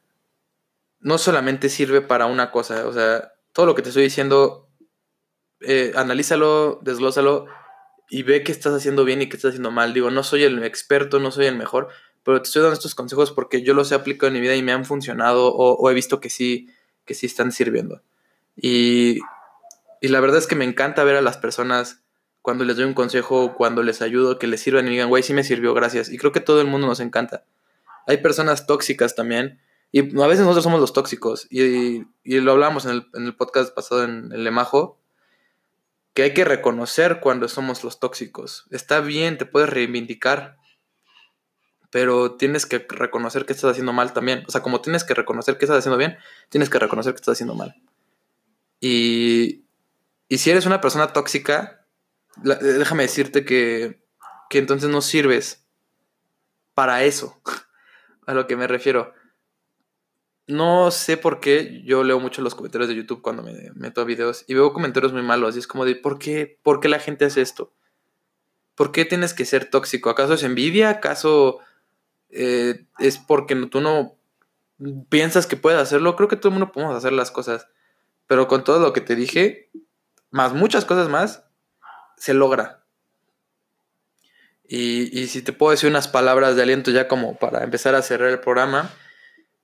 no 0.99 1.17
solamente 1.17 1.69
sirve 1.69 2.01
para 2.01 2.25
una 2.25 2.51
cosa, 2.51 2.85
o 2.85 2.91
sea, 2.91 3.31
todo 3.53 3.65
lo 3.65 3.75
que 3.75 3.83
te 3.83 3.89
estoy 3.89 4.03
diciendo, 4.03 4.67
eh, 5.61 5.93
analízalo, 5.95 6.79
desglósalo 6.81 7.45
y 8.09 8.23
ve 8.23 8.43
qué 8.43 8.51
estás 8.51 8.73
haciendo 8.73 9.05
bien 9.05 9.21
y 9.21 9.29
qué 9.29 9.37
estás 9.37 9.49
haciendo 9.49 9.71
mal. 9.71 9.93
Digo, 9.93 10.11
no 10.11 10.23
soy 10.23 10.43
el 10.43 10.61
experto, 10.63 11.19
no 11.19 11.31
soy 11.31 11.45
el 11.45 11.55
mejor, 11.55 11.87
pero 12.27 12.41
te 12.41 12.47
estoy 12.47 12.61
dando 12.61 12.73
estos 12.73 12.93
consejos 12.93 13.31
porque 13.31 13.61
yo 13.61 13.73
los 13.73 13.89
he 13.89 13.95
aplicado 13.95 14.27
en 14.27 14.33
mi 14.33 14.41
vida 14.41 14.53
y 14.53 14.61
me 14.61 14.73
han 14.73 14.83
funcionado 14.83 15.47
o, 15.47 15.89
he 15.89 15.93
visto 15.93 16.19
que 16.19 16.29
sí, 16.29 16.67
que 17.05 17.13
sí 17.13 17.25
están 17.25 17.53
sirviendo. 17.53 18.01
Y 18.53 19.19
Y 20.01 20.09
la 20.09 20.19
verdad 20.19 20.37
es 20.37 20.45
que 20.45 20.57
me 20.57 20.65
encanta 20.65 21.05
ver 21.05 21.15
a 21.15 21.21
las 21.21 21.37
personas 21.37 22.01
cuando 22.41 22.65
les 22.65 22.75
doy 22.75 22.83
un 22.83 22.93
consejo, 22.93 23.55
cuando 23.55 23.81
les 23.81 24.01
ayudo, 24.01 24.39
que 24.39 24.47
les 24.47 24.59
sirvan 24.59 24.87
y 24.87 24.89
digan, 24.89 25.07
güey, 25.07 25.23
sí 25.23 25.33
me 25.33 25.45
sirvió, 25.45 25.73
gracias. 25.73 26.11
Y 26.11 26.17
creo 26.17 26.33
que 26.33 26.41
todo 26.41 26.59
el 26.59 26.67
mundo 26.67 26.85
nos 26.85 26.99
encanta. 26.99 27.45
Hay 28.07 28.17
personas 28.17 28.67
tóxicas 28.67 29.15
también. 29.15 29.61
Y 29.93 30.01
a 30.21 30.27
veces 30.27 30.41
nosotros 30.41 30.65
somos 30.65 30.81
los 30.81 30.91
tóxicos. 30.91 31.47
Y, 31.49 32.07
y 32.25 32.41
lo 32.41 32.51
hablamos 32.51 32.83
en 32.83 32.91
el, 32.91 33.07
en 33.13 33.23
el, 33.23 33.37
podcast 33.37 33.73
pasado 33.73 34.03
en 34.03 34.33
el 34.33 34.43
Lemajo. 34.43 34.99
Que 36.13 36.23
hay 36.23 36.33
que 36.33 36.43
reconocer 36.43 37.21
cuando 37.21 37.47
somos 37.47 37.85
los 37.85 38.01
tóxicos. 38.01 38.65
Está 38.69 38.99
bien, 38.99 39.37
te 39.37 39.45
puedes 39.45 39.69
reivindicar. 39.69 40.56
Pero 41.89 42.35
tienes 42.35 42.65
que 42.65 42.85
reconocer 42.89 43.45
que 43.45 43.53
estás 43.53 43.71
haciendo 43.71 43.93
mal 43.93 44.13
también. 44.13 44.43
O 44.47 44.51
sea, 44.51 44.61
como 44.61 44.81
tienes 44.81 45.03
que 45.03 45.13
reconocer 45.13 45.57
que 45.57 45.65
estás 45.65 45.79
haciendo 45.79 45.97
bien, 45.97 46.17
tienes 46.49 46.69
que 46.69 46.79
reconocer 46.79 47.13
que 47.13 47.17
estás 47.17 47.33
haciendo 47.33 47.55
mal. 47.55 47.75
Y, 48.79 49.65
y 50.27 50.37
si 50.37 50.51
eres 50.51 50.65
una 50.65 50.81
persona 50.81 51.13
tóxica, 51.13 51.85
déjame 52.43 53.03
decirte 53.03 53.45
que, 53.45 54.01
que 54.49 54.59
entonces 54.59 54.89
no 54.89 55.01
sirves 55.01 55.65
para 56.73 57.03
eso. 57.03 57.41
A 58.27 58.33
lo 58.33 58.45
que 58.45 58.57
me 58.57 58.67
refiero. 58.67 59.13
No 60.47 60.91
sé 60.91 61.17
por 61.17 61.39
qué 61.39 61.81
yo 61.83 62.03
leo 62.03 62.19
mucho 62.19 62.41
los 62.41 62.55
comentarios 62.55 62.89
de 62.89 62.95
YouTube 62.95 63.21
cuando 63.21 63.43
me 63.43 63.71
meto 63.75 63.99
a 63.99 64.05
videos 64.05 64.45
y 64.47 64.53
veo 64.53 64.71
comentarios 64.71 65.11
muy 65.11 65.21
malos 65.21 65.55
y 65.55 65.59
es 65.59 65.67
como 65.67 65.83
de 65.83 65.95
¿por 65.95 66.19
qué, 66.19 66.57
¿por 66.63 66.79
qué 66.79 66.87
la 66.87 66.99
gente 66.99 67.25
hace 67.25 67.41
esto? 67.41 67.73
¿Por 68.73 68.93
qué 68.93 69.03
tienes 69.03 69.33
que 69.33 69.43
ser 69.43 69.69
tóxico? 69.69 70.09
¿Acaso 70.09 70.35
es 70.35 70.43
envidia? 70.43 70.89
¿Acaso 70.89 71.59
eh, 72.29 72.85
es 72.99 73.17
porque 73.17 73.55
tú 73.67 73.81
no 73.81 74.15
piensas 75.09 75.47
que 75.47 75.57
puedes 75.57 75.79
hacerlo? 75.79 76.15
Creo 76.15 76.29
que 76.29 76.35
todo 76.35 76.49
el 76.49 76.59
mundo 76.59 76.71
podemos 76.71 76.95
hacer 76.95 77.13
las 77.13 77.31
cosas. 77.31 77.67
Pero 78.27 78.47
con 78.47 78.63
todo 78.63 78.79
lo 78.79 78.93
que 78.93 79.01
te 79.01 79.15
dije, 79.15 79.69
más 80.29 80.53
muchas 80.53 80.85
cosas 80.85 81.09
más, 81.09 81.43
se 82.17 82.33
logra. 82.33 82.83
Y, 84.67 85.17
y, 85.17 85.27
si 85.27 85.41
te 85.41 85.53
puedo 85.53 85.71
decir 85.71 85.89
unas 85.89 86.09
palabras 86.09 86.57
de 86.57 86.63
aliento 86.63 86.91
ya 86.91 87.07
como 87.07 87.37
para 87.37 87.63
empezar 87.63 87.95
a 87.95 88.01
cerrar 88.01 88.29
el 88.29 88.41
programa, 88.41 88.91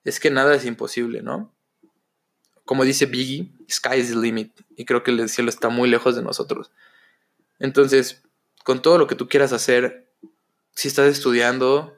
es 0.06 0.21
que 0.21 0.32
nada 0.32 0.56
es 0.56 0.63
imposible, 0.63 1.21
¿no? 1.21 1.54
Como 2.63 2.86
dice 2.86 3.06
Biggie, 3.06 3.52
sky 3.69 3.97
is 3.97 4.10
the 4.10 4.15
limit. 4.15 4.62
Y 4.78 4.86
creo 4.86 5.04
que 5.04 5.12
el 5.12 5.28
cielo 5.28 5.49
está 5.49 5.67
muy 5.67 5.89
lejos 5.89 6.15
de 6.15 6.21
nosotros. 6.21 6.71
Entonces, 7.60 8.23
con 8.63 8.82
todo 8.82 8.97
lo 8.97 9.08
que 9.08 9.15
tú 9.15 9.28
quieras 9.28 9.52
hacer, 9.52 10.10
si 10.71 10.88
estás 10.88 11.08
estudiando 11.08 11.97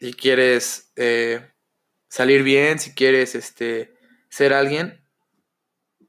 y 0.00 0.12
quieres 0.12 0.92
eh, 0.96 1.50
salir 2.08 2.42
bien, 2.42 2.78
si 2.78 2.94
quieres 2.94 3.34
este, 3.34 3.94
ser 4.28 4.52
alguien, 4.52 5.02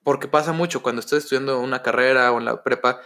porque 0.04 0.28
pasa 0.28 0.54
mucho 0.54 0.82
cuando 0.82 1.02
estás 1.02 1.24
estudiando 1.24 1.60
una 1.60 1.82
carrera 1.82 2.32
o 2.32 2.40
en 2.40 2.46
la 2.46 2.64
prepa, 2.64 3.02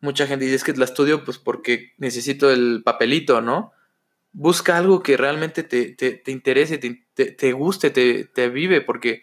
mucha 0.00 0.26
gente 0.26 0.44
dice 0.44 0.64
que 0.64 0.78
la 0.78 0.84
estudio 0.84 1.24
pues 1.24 1.38
porque 1.38 1.94
necesito 1.98 2.50
el 2.50 2.82
papelito, 2.84 3.40
¿no? 3.40 3.72
Busca 4.32 4.78
algo 4.78 5.02
que 5.02 5.16
realmente 5.16 5.62
te, 5.62 5.92
te, 5.94 6.30
interese, 6.30 6.78
te, 6.78 7.04
te, 7.14 7.52
guste, 7.52 7.90
te, 7.90 8.24
te 8.24 8.48
vive, 8.48 8.80
porque 8.80 9.22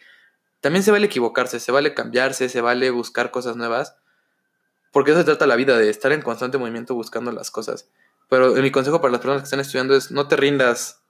también 0.61 0.83
se 0.83 0.91
vale 0.91 1.07
equivocarse, 1.07 1.59
se 1.59 1.71
vale 1.71 1.93
cambiarse, 1.93 2.49
se 2.49 2.61
vale 2.61 2.91
buscar 2.91 3.31
cosas 3.31 3.55
nuevas, 3.55 3.95
porque 4.91 5.11
eso 5.11 5.21
se 5.21 5.25
trata 5.25 5.47
la 5.47 5.55
vida, 5.55 5.77
de 5.77 5.89
estar 5.89 6.11
en 6.11 6.21
constante 6.21 6.57
movimiento 6.57 6.95
buscando 6.95 7.31
las 7.31 7.49
cosas. 7.49 7.89
Pero 8.29 8.53
mi 8.53 8.71
consejo 8.71 9.01
para 9.01 9.11
las 9.11 9.21
personas 9.21 9.41
que 9.41 9.45
están 9.45 9.59
estudiando 9.59 9.95
es 9.95 10.11
no 10.11 10.27
te 10.27 10.35
rindas. 10.35 11.01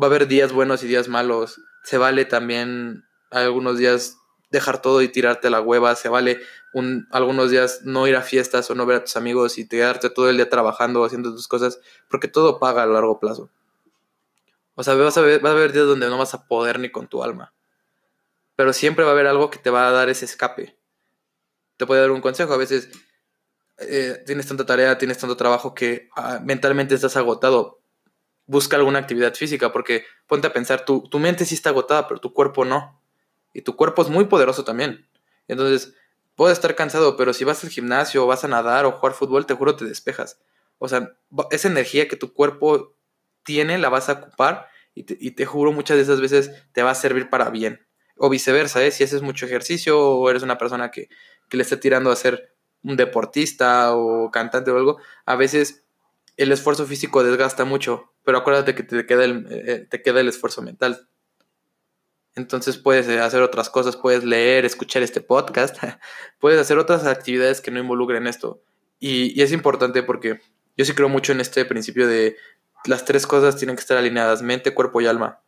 Va 0.00 0.06
a 0.06 0.10
haber 0.10 0.26
días 0.26 0.52
buenos 0.52 0.82
y 0.82 0.88
días 0.88 1.08
malos. 1.08 1.60
Se 1.84 1.98
vale 1.98 2.24
también 2.24 3.04
algunos 3.30 3.78
días 3.78 4.16
dejar 4.50 4.82
todo 4.82 5.00
y 5.02 5.08
tirarte 5.08 5.46
a 5.46 5.50
la 5.50 5.60
hueva, 5.60 5.94
se 5.94 6.08
vale 6.08 6.40
un, 6.72 7.06
algunos 7.12 7.50
días 7.50 7.82
no 7.84 8.06
ir 8.06 8.16
a 8.16 8.22
fiestas 8.22 8.68
o 8.70 8.74
no 8.74 8.84
ver 8.84 8.96
a 8.96 9.04
tus 9.04 9.16
amigos 9.16 9.58
y 9.58 9.68
quedarte 9.68 10.10
todo 10.10 10.28
el 10.28 10.36
día 10.36 10.48
trabajando 10.48 11.04
haciendo 11.04 11.32
tus 11.32 11.48
cosas, 11.48 11.80
porque 12.08 12.28
todo 12.28 12.58
paga 12.58 12.82
a 12.82 12.86
largo 12.86 13.20
plazo. 13.20 13.48
O 14.74 14.82
sea, 14.82 14.94
vas 14.94 15.16
a 15.16 15.20
ver, 15.20 15.44
va 15.44 15.50
a 15.50 15.52
haber 15.52 15.72
días 15.72 15.86
donde 15.86 16.08
no 16.08 16.18
vas 16.18 16.34
a 16.34 16.46
poder 16.46 16.80
ni 16.80 16.90
con 16.90 17.06
tu 17.06 17.22
alma. 17.22 17.52
Pero 18.56 18.72
siempre 18.72 19.04
va 19.04 19.10
a 19.10 19.14
haber 19.14 19.26
algo 19.26 19.50
que 19.50 19.58
te 19.58 19.70
va 19.70 19.88
a 19.88 19.92
dar 19.92 20.08
ese 20.08 20.24
escape. 20.24 20.76
Te 21.76 21.86
puede 21.86 22.00
dar 22.00 22.10
un 22.10 22.20
consejo. 22.20 22.52
A 22.52 22.56
veces 22.56 22.90
eh, 23.80 24.22
tienes 24.26 24.46
tanta 24.46 24.66
tarea, 24.66 24.98
tienes 24.98 25.18
tanto 25.18 25.36
trabajo 25.36 25.74
que 25.74 26.08
ah, 26.16 26.40
mentalmente 26.42 26.94
estás 26.94 27.16
agotado. 27.16 27.80
Busca 28.46 28.76
alguna 28.76 28.98
actividad 28.98 29.34
física 29.34 29.72
porque 29.72 30.04
ponte 30.26 30.46
a 30.46 30.52
pensar, 30.52 30.84
tu, 30.84 31.08
tu 31.08 31.18
mente 31.18 31.44
sí 31.44 31.54
está 31.54 31.70
agotada, 31.70 32.08
pero 32.08 32.20
tu 32.20 32.32
cuerpo 32.34 32.64
no. 32.64 33.00
Y 33.54 33.62
tu 33.62 33.76
cuerpo 33.76 34.02
es 34.02 34.08
muy 34.08 34.26
poderoso 34.26 34.64
también. 34.64 35.08
Entonces, 35.48 35.94
puedes 36.34 36.58
estar 36.58 36.74
cansado, 36.74 37.16
pero 37.16 37.32
si 37.32 37.44
vas 37.44 37.62
al 37.64 37.70
gimnasio 37.70 38.26
vas 38.26 38.44
a 38.44 38.48
nadar 38.48 38.84
o 38.84 38.92
jugar 38.92 39.14
fútbol, 39.14 39.46
te 39.46 39.54
juro 39.54 39.76
te 39.76 39.84
despejas. 39.84 40.40
O 40.78 40.88
sea, 40.88 41.16
esa 41.50 41.68
energía 41.68 42.08
que 42.08 42.16
tu 42.16 42.32
cuerpo 42.32 42.96
tiene 43.42 43.78
la 43.78 43.88
vas 43.88 44.08
a 44.08 44.14
ocupar 44.14 44.68
y 44.94 45.30
te, 45.32 45.46
juro 45.46 45.72
muchas 45.72 45.96
de 45.96 46.02
esas 46.02 46.20
veces 46.20 46.50
te 46.72 46.82
va 46.82 46.90
a 46.90 46.94
servir 46.94 47.30
para 47.30 47.50
bien. 47.50 47.86
O 48.16 48.28
viceversa, 48.28 48.84
¿eh? 48.84 48.90
si 48.90 49.04
haces 49.04 49.22
mucho 49.22 49.46
ejercicio 49.46 49.98
o 49.98 50.28
eres 50.28 50.42
una 50.42 50.58
persona 50.58 50.90
que, 50.90 51.08
que 51.48 51.56
le 51.56 51.62
está 51.62 51.80
tirando 51.80 52.10
a 52.10 52.16
ser 52.16 52.54
un 52.82 52.96
deportista 52.96 53.94
o 53.94 54.30
cantante 54.30 54.70
o 54.70 54.76
algo, 54.76 54.98
a 55.26 55.36
veces 55.36 55.84
el 56.36 56.52
esfuerzo 56.52 56.86
físico 56.86 57.22
desgasta 57.22 57.64
mucho, 57.64 58.12
pero 58.24 58.38
acuérdate 58.38 58.74
que 58.74 58.82
te 58.82 59.04
queda 59.06 59.24
el, 59.24 59.46
eh, 59.50 59.86
te 59.90 60.02
queda 60.02 60.20
el 60.20 60.28
esfuerzo 60.28 60.62
mental. 60.62 61.08
Entonces 62.34 62.78
puedes 62.78 63.08
eh, 63.08 63.20
hacer 63.20 63.42
otras 63.42 63.68
cosas, 63.70 63.96
puedes 63.96 64.24
leer, 64.24 64.64
escuchar 64.64 65.02
este 65.02 65.20
podcast, 65.20 65.76
puedes 66.38 66.60
hacer 66.60 66.78
otras 66.78 67.06
actividades 67.06 67.60
que 67.60 67.70
no 67.70 67.80
involucren 67.80 68.26
esto. 68.26 68.62
Y, 68.98 69.40
es 69.42 69.52
importante 69.52 70.02
porque 70.02 70.40
yo 70.76 70.84
sí 70.84 70.94
creo 70.94 71.08
mucho 71.08 71.32
en 71.32 71.40
este 71.40 71.64
principio 71.64 72.06
de 72.06 72.36
las 72.84 73.04
tres 73.04 73.26
cosas 73.26 73.56
tienen 73.56 73.76
que 73.76 73.80
estar 73.80 73.98
alineadas, 73.98 74.42
mente, 74.42 74.72
cuerpo 74.72 75.00
y 75.00 75.06
alma. 75.06 75.40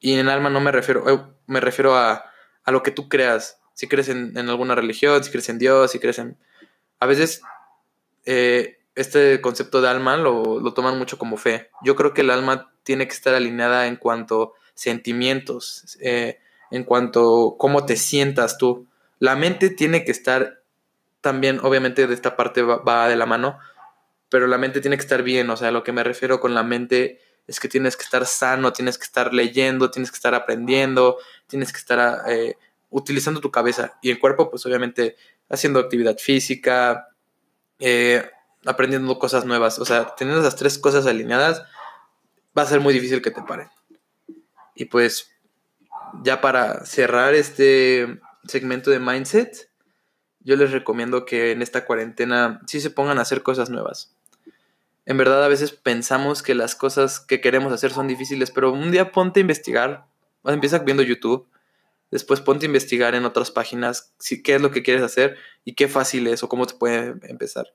Y 0.00 0.14
en 0.14 0.28
alma 0.28 0.50
no 0.50 0.60
me 0.60 0.72
refiero, 0.72 1.08
eh, 1.08 1.22
me 1.46 1.60
refiero 1.60 1.96
a, 1.96 2.24
a 2.64 2.72
lo 2.72 2.82
que 2.82 2.90
tú 2.90 3.08
creas. 3.08 3.60
Si 3.74 3.88
crees 3.88 4.08
en, 4.08 4.36
alguna 4.36 4.74
religión, 4.74 5.22
si 5.22 5.30
crees 5.30 5.48
en 5.48 5.58
Dios, 5.58 5.90
si 5.92 5.98
crees 5.98 6.18
en... 6.18 6.36
A 7.00 7.06
veces 7.06 7.42
eh, 8.24 8.78
este 8.94 9.40
concepto 9.40 9.80
de 9.82 9.88
alma 9.88 10.16
lo, 10.16 10.60
lo 10.60 10.74
toman 10.74 10.98
mucho 10.98 11.18
como 11.18 11.36
fe. 11.36 11.70
Yo 11.82 11.96
creo 11.96 12.14
que 12.14 12.22
el 12.22 12.30
alma 12.30 12.72
tiene 12.84 13.08
que 13.08 13.14
estar 13.14 13.34
alineada 13.34 13.86
en 13.86 13.96
cuanto 13.96 14.54
sentimientos, 14.74 15.96
eh, 16.00 16.38
en 16.70 16.84
cuanto 16.84 17.56
cómo 17.58 17.86
te 17.86 17.96
sientas 17.96 18.58
tú. 18.58 18.86
La 19.18 19.36
mente 19.36 19.70
tiene 19.70 20.04
que 20.04 20.12
estar 20.12 20.62
también, 21.20 21.60
obviamente 21.62 22.06
de 22.06 22.14
esta 22.14 22.36
parte 22.36 22.62
va, 22.62 23.08
de 23.08 23.16
la 23.16 23.26
mano, 23.26 23.58
pero 24.28 24.46
la 24.46 24.58
mente 24.58 24.80
tiene 24.80 24.96
que 24.96 25.02
estar 25.02 25.22
bien, 25.22 25.48
o 25.50 25.56
sea, 25.56 25.70
lo 25.70 25.82
que 25.82 25.92
me 25.92 26.04
refiero 26.04 26.40
con 26.40 26.54
la 26.54 26.62
mente 26.62 27.20
es 27.46 27.60
que 27.60 27.68
tienes 27.68 27.96
que 27.96 28.02
estar 28.02 28.26
sano, 28.26 28.72
tienes 28.72 28.98
que 28.98 29.04
estar 29.04 29.32
leyendo, 29.32 29.90
tienes 29.90 30.10
que 30.10 30.16
estar 30.16 30.34
aprendiendo, 30.34 31.18
tienes 31.46 31.72
que 31.72 31.78
estar 31.78 32.22
eh, 32.28 32.56
utilizando 32.94 33.40
tu 33.40 33.50
cabeza 33.50 33.98
y 34.02 34.10
el 34.12 34.20
cuerpo, 34.20 34.50
pues 34.50 34.64
obviamente 34.66 35.16
haciendo 35.48 35.80
actividad 35.80 36.16
física, 36.16 37.08
eh, 37.80 38.30
aprendiendo 38.64 39.18
cosas 39.18 39.44
nuevas, 39.44 39.80
o 39.80 39.84
sea, 39.84 40.14
teniendo 40.14 40.40
esas 40.40 40.54
tres 40.54 40.78
cosas 40.78 41.04
alineadas, 41.04 41.64
va 42.56 42.62
a 42.62 42.66
ser 42.66 42.78
muy 42.78 42.94
difícil 42.94 43.20
que 43.20 43.32
te 43.32 43.42
paren. 43.42 43.68
Y 44.76 44.84
pues 44.84 45.32
ya 46.22 46.40
para 46.40 46.86
cerrar 46.86 47.34
este 47.34 48.20
segmento 48.46 48.92
de 48.92 49.00
mindset, 49.00 49.68
yo 50.38 50.54
les 50.54 50.70
recomiendo 50.70 51.24
que 51.24 51.50
en 51.50 51.62
esta 51.62 51.86
cuarentena 51.86 52.60
sí 52.68 52.80
se 52.80 52.90
pongan 52.90 53.18
a 53.18 53.22
hacer 53.22 53.42
cosas 53.42 53.70
nuevas. 53.70 54.14
En 55.04 55.16
verdad 55.16 55.42
a 55.42 55.48
veces 55.48 55.72
pensamos 55.72 56.44
que 56.44 56.54
las 56.54 56.76
cosas 56.76 57.18
que 57.18 57.40
queremos 57.40 57.72
hacer 57.72 57.90
son 57.90 58.06
difíciles, 58.06 58.52
pero 58.52 58.72
un 58.72 58.92
día 58.92 59.10
ponte 59.10 59.40
a 59.40 59.42
investigar, 59.42 60.06
empieza 60.44 60.78
viendo 60.78 61.02
YouTube, 61.02 61.48
después 62.14 62.40
ponte 62.40 62.64
a 62.64 62.68
investigar 62.68 63.16
en 63.16 63.24
otras 63.24 63.50
páginas 63.50 64.14
si, 64.20 64.40
qué 64.40 64.54
es 64.54 64.62
lo 64.62 64.70
que 64.70 64.84
quieres 64.84 65.02
hacer 65.02 65.36
y 65.64 65.74
qué 65.74 65.88
fácil 65.88 66.28
es 66.28 66.44
o 66.44 66.48
cómo 66.48 66.64
te 66.64 66.74
puede 66.74 67.16
empezar. 67.24 67.74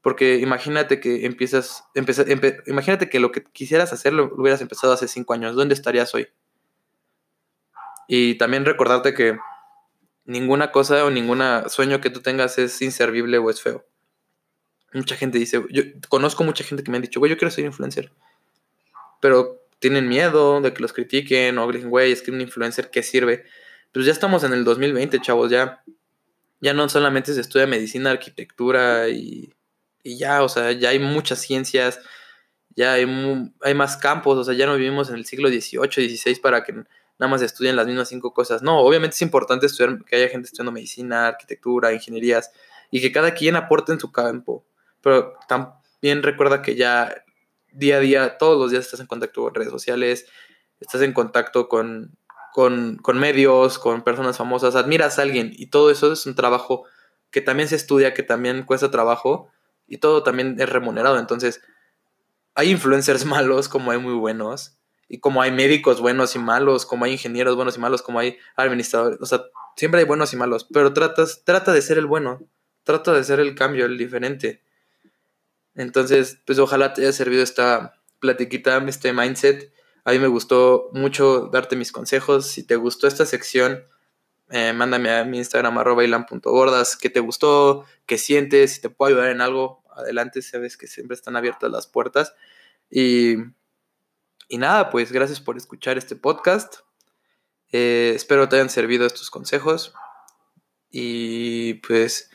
Porque 0.00 0.36
imagínate 0.36 0.98
que 0.98 1.26
empiezas, 1.26 1.84
imagínate 2.66 3.10
que 3.10 3.20
lo 3.20 3.32
que 3.32 3.44
quisieras 3.44 3.92
hacer 3.92 4.14
lo, 4.14 4.34
hubieras 4.34 4.62
empezado 4.62 4.94
hace 4.94 5.08
cinco 5.08 5.34
años. 5.34 5.54
¿Dónde 5.54 5.74
estarías 5.74 6.14
hoy? 6.14 6.28
Y 8.08 8.38
también 8.38 8.64
recordarte 8.64 9.12
que 9.12 9.36
ninguna 10.24 10.72
cosa 10.72 11.04
o 11.04 11.10
ningún 11.10 11.42
sueño 11.68 12.00
que 12.00 12.08
tú 12.08 12.22
tengas 12.22 12.56
es 12.56 12.80
inservible 12.80 13.36
o 13.36 13.50
es 13.50 13.60
feo. 13.60 13.84
Mucha 14.94 15.16
gente 15.16 15.36
dice, 15.36 15.62
yo 15.68 15.82
conozco 16.08 16.44
mucha 16.44 16.64
gente 16.64 16.82
que 16.82 16.90
me 16.90 16.96
han 16.96 17.02
dicho, 17.02 17.20
güey, 17.20 17.28
yo 17.28 17.36
quiero 17.36 17.50
ser 17.50 17.66
influencer. 17.66 18.10
Pero 19.20 19.66
tienen 19.80 20.08
miedo 20.08 20.62
de 20.62 20.72
que 20.72 20.80
los 20.80 20.94
critiquen 20.94 21.58
o 21.58 21.70
dicen, 21.70 21.90
güey, 21.90 22.12
es 22.12 22.22
que 22.22 22.30
un 22.30 22.40
influencer, 22.40 22.90
¿qué 22.90 23.02
sirve? 23.02 23.44
Pues 23.92 24.06
ya 24.06 24.12
estamos 24.12 24.44
en 24.44 24.52
el 24.52 24.64
2020, 24.64 25.20
chavos, 25.20 25.50
ya, 25.50 25.82
ya 26.60 26.74
no 26.74 26.88
solamente 26.88 27.32
se 27.34 27.40
estudia 27.40 27.66
medicina, 27.66 28.10
arquitectura 28.10 29.08
y 29.08 29.52
y 30.06 30.18
ya, 30.18 30.44
o 30.44 30.48
sea, 30.48 30.70
ya 30.70 30.90
hay 30.90 31.00
muchas 31.00 31.40
ciencias, 31.40 32.00
ya 32.76 32.92
hay, 32.92 33.06
hay, 33.62 33.74
más 33.74 33.96
campos, 33.96 34.38
o 34.38 34.44
sea, 34.44 34.54
ya 34.54 34.64
no 34.64 34.76
vivimos 34.76 35.08
en 35.08 35.16
el 35.16 35.26
siglo 35.26 35.48
XVIII, 35.48 36.16
XVI 36.16 36.36
para 36.36 36.62
que 36.62 36.74
nada 36.74 37.28
más 37.28 37.42
estudien 37.42 37.74
las 37.74 37.88
mismas 37.88 38.08
cinco 38.08 38.32
cosas. 38.32 38.62
No, 38.62 38.78
obviamente 38.78 39.14
es 39.14 39.22
importante 39.22 39.66
estudiar, 39.66 40.04
que 40.04 40.14
haya 40.14 40.28
gente 40.28 40.46
estudiando 40.46 40.70
medicina, 40.70 41.26
arquitectura, 41.26 41.92
ingenierías, 41.92 42.52
y 42.92 43.00
que 43.00 43.10
cada 43.10 43.34
quien 43.34 43.56
aporte 43.56 43.92
en 43.92 43.98
su 43.98 44.12
campo. 44.12 44.64
Pero 45.00 45.32
también 45.48 46.22
recuerda 46.22 46.62
que 46.62 46.76
ya 46.76 47.24
día 47.72 47.96
a 47.96 48.00
día, 48.00 48.38
todos 48.38 48.60
los 48.60 48.70
días 48.70 48.84
estás 48.84 49.00
en 49.00 49.06
contacto 49.06 49.42
con 49.42 49.54
redes 49.56 49.72
sociales, 49.72 50.28
estás 50.78 51.02
en 51.02 51.12
contacto 51.12 51.68
con, 51.68 52.16
con, 52.56 53.18
medios, 53.18 53.78
con 53.78 54.02
personas 54.02 54.38
famosas, 54.38 54.76
admiras 54.76 55.18
a 55.18 55.22
alguien, 55.22 55.52
y 55.54 55.66
todo 55.66 55.90
eso 55.90 56.10
es 56.10 56.24
un 56.24 56.34
trabajo 56.34 56.84
que 57.30 57.42
también 57.42 57.68
se 57.68 57.76
estudia, 57.76 58.14
que 58.14 58.22
también 58.22 58.62
cuesta 58.62 58.90
trabajo, 58.90 59.50
y 59.86 59.98
todo 59.98 60.22
también 60.22 60.56
es 60.58 60.66
remunerado. 60.66 61.18
Entonces, 61.18 61.60
hay 62.54 62.70
influencers 62.70 63.24
malos 63.26 63.68
como 63.68 63.90
hay 63.90 63.98
muy 63.98 64.14
buenos 64.14 64.78
y 65.06 65.20
como 65.20 65.42
hay 65.42 65.52
médicos 65.52 66.00
buenos 66.00 66.34
y 66.34 66.38
malos, 66.38 66.86
como 66.86 67.04
hay 67.04 67.12
ingenieros 67.12 67.56
buenos 67.56 67.76
y 67.76 67.80
malos, 67.80 68.00
como 68.00 68.20
hay 68.20 68.38
administradores, 68.56 69.20
o 69.20 69.26
sea, 69.26 69.42
siempre 69.76 70.00
hay 70.00 70.06
buenos 70.06 70.32
y 70.32 70.36
malos, 70.36 70.66
pero 70.72 70.94
tratas, 70.94 71.42
trata 71.44 71.74
de 71.74 71.82
ser 71.82 71.98
el 71.98 72.06
bueno, 72.06 72.40
trata 72.84 73.12
de 73.12 73.22
ser 73.22 73.38
el 73.38 73.54
cambio, 73.54 73.84
el 73.84 73.98
diferente. 73.98 74.62
Entonces, 75.74 76.40
pues 76.46 76.58
ojalá 76.58 76.94
te 76.94 77.02
haya 77.02 77.12
servido 77.12 77.42
esta 77.42 78.00
platiquita, 78.18 78.82
este 78.88 79.12
mindset. 79.12 79.75
A 80.06 80.12
mí 80.12 80.18
me 80.18 80.28
gustó 80.28 80.88
mucho 80.94 81.50
darte 81.52 81.76
mis 81.76 81.92
consejos. 81.92 82.46
Si 82.46 82.62
te 82.62 82.76
gustó 82.76 83.06
esta 83.06 83.26
sección, 83.26 83.84
eh, 84.48 84.72
mándame 84.72 85.10
a 85.10 85.24
mi 85.24 85.36
Instagram 85.36 85.76
arroba 85.76 86.04
ilan.gordas, 86.04 86.96
qué 86.96 87.10
te 87.10 87.20
gustó, 87.20 87.84
qué 88.06 88.16
sientes, 88.16 88.74
si 88.74 88.80
te 88.80 88.88
puedo 88.88 89.10
ayudar 89.12 89.30
en 89.30 89.42
algo, 89.42 89.82
adelante, 89.94 90.40
sabes 90.40 90.78
que 90.78 90.86
siempre 90.86 91.14
están 91.14 91.36
abiertas 91.36 91.70
las 91.70 91.86
puertas. 91.86 92.34
Y 92.88 93.36
y 94.48 94.58
nada, 94.58 94.90
pues 94.90 95.10
gracias 95.10 95.40
por 95.40 95.56
escuchar 95.56 95.98
este 95.98 96.14
podcast. 96.14 96.76
Eh, 97.72 98.12
espero 98.14 98.48
te 98.48 98.56
hayan 98.56 98.70
servido 98.70 99.06
estos 99.06 99.28
consejos. 99.28 99.92
Y 100.90 101.74
pues 101.74 102.30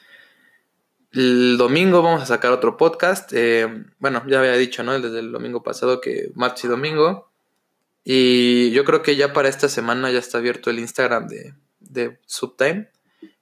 el 1.12 1.58
domingo 1.58 2.02
vamos 2.02 2.22
a 2.22 2.26
sacar 2.26 2.52
otro 2.52 2.76
podcast. 2.76 3.32
Eh, 3.34 3.86
bueno, 4.00 4.24
ya 4.28 4.40
había 4.40 4.54
dicho, 4.54 4.84
¿no? 4.84 5.00
Desde 5.00 5.20
el 5.20 5.32
domingo 5.32 5.64
pasado 5.64 6.02
que 6.02 6.32
martes 6.36 6.66
y 6.66 6.68
domingo. 6.68 7.31
Y 8.04 8.72
yo 8.72 8.84
creo 8.84 9.02
que 9.02 9.16
ya 9.16 9.34
para 9.34 9.50
esta 9.50 9.70
semana 9.70 10.12
ya 10.12 10.20
está 10.20 10.40
abierto 10.40 10.70
el 10.70 10.80
Instagram 10.80 11.28
de, 11.28 11.54
de 11.80 12.20
Subtime. 12.26 12.90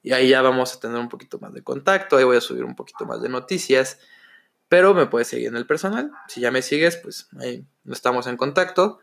Y 0.02 0.14
ahí 0.14 0.30
ya 0.30 0.42
vamos 0.42 0.76
a 0.76 0.80
tener 0.80 0.98
un 0.98 1.10
poquito 1.10 1.40
más 1.40 1.54
de 1.54 1.64
contacto. 1.64 2.18
Ahí 2.18 2.24
voy 2.24 2.38
a 2.38 2.42
subir 2.42 2.64
un 2.64 2.76
poquito 2.76 3.06
más 3.06 3.22
de 3.22 3.30
noticias. 3.30 4.00
Pero 4.68 4.94
me 4.94 5.08
puedes 5.08 5.28
seguir 5.28 5.48
en 5.48 5.56
el 5.56 5.66
personal. 5.66 6.12
Si 6.28 6.42
ya 6.42 6.52
me 6.52 6.62
sigues, 6.62 6.98
pues 6.98 7.30
ahí 7.40 7.66
estamos 7.90 8.28
en 8.28 8.38
contacto. 8.38 9.00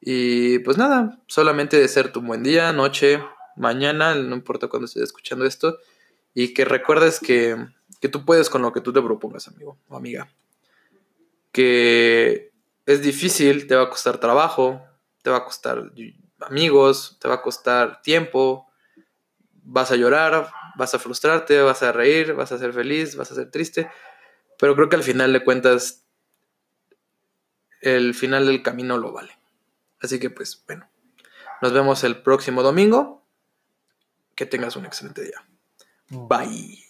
Y 0.00 0.58
pues 0.60 0.76
nada, 0.76 1.22
solamente 1.26 1.78
de 1.78 1.88
ser 1.88 2.12
tu 2.12 2.20
buen 2.20 2.42
día, 2.42 2.72
noche, 2.72 3.22
mañana, 3.56 4.14
no 4.14 4.34
importa 4.34 4.68
cuándo 4.68 4.86
estés 4.86 5.04
escuchando 5.04 5.46
esto. 5.46 5.78
Y 6.34 6.52
que 6.52 6.64
recuerdes 6.64 7.20
que, 7.20 7.56
que 8.00 8.08
tú 8.08 8.24
puedes 8.24 8.50
con 8.50 8.62
lo 8.62 8.72
que 8.72 8.80
tú 8.80 8.92
te 8.92 9.00
propongas, 9.00 9.48
amigo 9.48 9.78
o 9.88 9.96
amiga. 9.96 10.28
Que 11.52 12.52
es 12.86 13.02
difícil, 13.02 13.66
te 13.66 13.76
va 13.76 13.84
a 13.84 13.90
costar 13.90 14.18
trabajo, 14.18 14.82
te 15.24 15.30
va 15.30 15.38
a 15.38 15.44
costar 15.44 15.90
amigos, 16.40 17.16
te 17.18 17.28
va 17.28 17.36
a 17.36 17.42
costar 17.42 18.02
tiempo, 18.02 18.70
vas 19.62 19.90
a 19.90 19.96
llorar, 19.96 20.50
vas 20.76 20.94
a 20.94 20.98
frustrarte, 20.98 21.62
vas 21.62 21.82
a 21.82 21.92
reír, 21.92 22.34
vas 22.34 22.52
a 22.52 22.58
ser 22.58 22.74
feliz, 22.74 23.16
vas 23.16 23.32
a 23.32 23.34
ser 23.34 23.50
triste, 23.50 23.90
pero 24.58 24.76
creo 24.76 24.90
que 24.90 24.96
al 24.96 25.02
final 25.02 25.32
de 25.32 25.42
cuentas, 25.42 26.04
el 27.80 28.14
final 28.14 28.44
del 28.44 28.62
camino 28.62 28.98
lo 28.98 29.12
vale. 29.12 29.38
Así 30.02 30.20
que 30.20 30.28
pues 30.28 30.62
bueno, 30.66 30.90
nos 31.62 31.72
vemos 31.72 32.04
el 32.04 32.20
próximo 32.20 32.62
domingo. 32.62 33.24
Que 34.36 34.46
tengas 34.46 34.76
un 34.76 34.84
excelente 34.84 35.22
día. 35.22 35.46
Bye. 36.10 36.83